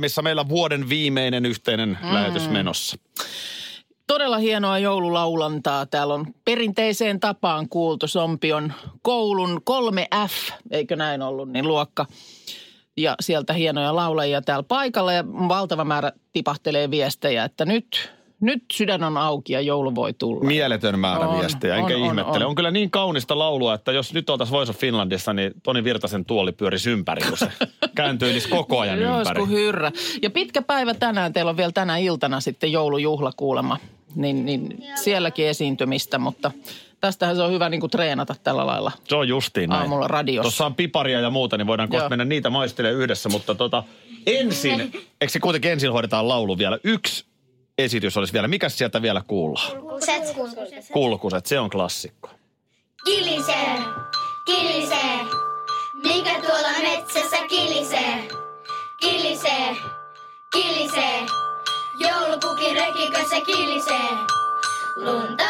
Joulutunnelmissa 0.00 0.22
meillä 0.22 0.48
vuoden 0.48 0.88
viimeinen 0.88 1.46
yhteinen 1.46 1.98
mm. 2.02 2.14
lähetys 2.14 2.48
menossa. 2.48 2.96
Todella 4.06 4.38
hienoa 4.38 4.78
joululaulantaa. 4.78 5.86
Täällä 5.86 6.14
on 6.14 6.26
perinteiseen 6.44 7.20
tapaan 7.20 7.68
kuultu 7.68 8.08
Sompion 8.08 8.72
koulun 9.02 9.60
3F, 9.70 10.52
eikö 10.70 10.96
näin 10.96 11.22
ollut, 11.22 11.48
niin 11.48 11.68
luokka. 11.68 12.06
Ja 12.96 13.14
sieltä 13.20 13.52
hienoja 13.52 13.96
laulajia 13.96 14.42
täällä 14.42 14.62
paikalla 14.62 15.12
ja 15.12 15.24
valtava 15.26 15.84
määrä 15.84 16.12
tipahtelee 16.32 16.90
viestejä, 16.90 17.44
että 17.44 17.64
nyt, 17.64 18.12
nyt 18.40 18.64
sydän 18.72 19.04
on 19.04 19.16
auki 19.16 19.52
ja 19.52 19.60
joulu 19.60 19.94
voi 19.94 20.12
tulla. 20.12 20.44
Mieletön 20.44 20.98
määrä 20.98 21.28
On, 21.28 21.40
viestejä, 21.40 21.76
enkä 21.76 21.94
on, 21.94 22.02
on, 22.02 22.06
ihmettele. 22.06 22.44
On, 22.44 22.50
on. 22.50 22.54
kyllä 22.54 22.70
niin 22.70 22.90
kaunista 22.90 23.38
laulua, 23.38 23.74
että 23.74 23.92
jos 23.92 24.14
nyt 24.14 24.30
oltaisiin 24.30 24.56
Voice 24.56 24.70
of 24.70 24.76
Finlandissa, 24.76 25.32
niin 25.32 25.52
Toni 25.62 25.84
Virtasen 25.84 26.24
tuoli 26.24 26.52
pyörisi 26.52 26.90
ympäri, 26.90 27.22
kun 27.28 27.38
se 27.38 27.48
kääntyisi 27.96 28.48
koko 28.48 28.80
ajan 28.80 29.00
Joo, 29.00 29.18
ympäri. 29.18 29.40
kun 29.40 29.50
hyrrä. 29.50 29.92
Ja 30.22 30.30
pitkä 30.30 30.62
päivä 30.62 30.94
tänään, 30.94 31.32
teillä 31.32 31.50
on 31.50 31.56
vielä 31.56 31.72
tänä 31.72 31.96
iltana 31.96 32.40
sitten 32.40 32.72
joulujuhla 32.72 33.32
kuulemma. 33.36 33.76
Niin, 34.14 34.46
niin 34.46 34.84
sielläkin 34.94 35.46
esiintymistä, 35.46 36.18
mutta 36.18 36.50
tästähän 37.00 37.36
se 37.36 37.42
on 37.42 37.52
hyvä 37.52 37.68
niin 37.68 37.80
kuin 37.80 37.90
treenata 37.90 38.34
tällä 38.44 38.66
lailla. 38.66 38.92
Se 39.08 39.16
on 39.16 39.28
justiin 39.28 39.70
näin. 39.70 39.82
Aamulla 39.82 40.08
radiossa. 40.08 40.42
Tuossa 40.42 40.66
on 40.66 40.74
piparia 40.74 41.20
ja 41.20 41.30
muuta, 41.30 41.56
niin 41.56 41.66
voidaan 41.66 41.88
kohta 41.88 42.04
Joo. 42.04 42.08
mennä 42.08 42.24
niitä 42.24 42.50
maistelemaan 42.50 43.02
yhdessä. 43.02 43.28
Mutta 43.28 43.54
tota, 43.54 43.82
ensin, 44.26 44.80
eikö 45.20 45.28
se 45.28 45.40
kuitenkin 45.40 45.70
ensin 45.70 45.92
hoidetaan 45.92 46.28
laulu 46.28 46.58
vielä? 46.58 46.78
Yksi 46.84 47.24
esitys 47.84 48.16
olisi 48.16 48.32
vielä. 48.32 48.48
Mikäs 48.48 48.78
sieltä 48.78 49.02
vielä 49.02 49.22
kuullaan? 49.26 49.76
Kulkuset. 49.80 50.22
Kulkuset, 50.92 51.46
se 51.46 51.58
on 51.60 51.70
klassikko. 51.70 52.30
Kilisee, 53.04 53.76
kilisee, 54.46 55.16
mikä 56.02 56.40
tuolla 56.40 56.68
metsässä 56.82 57.36
kilisee? 57.48 58.28
Kilisee, 59.00 59.76
kilisee, 60.52 61.26
joulupukin 61.98 62.76
rekikö 62.76 63.28
se 63.28 63.40
kilisee? 63.40 64.10
Lunta 64.96 65.49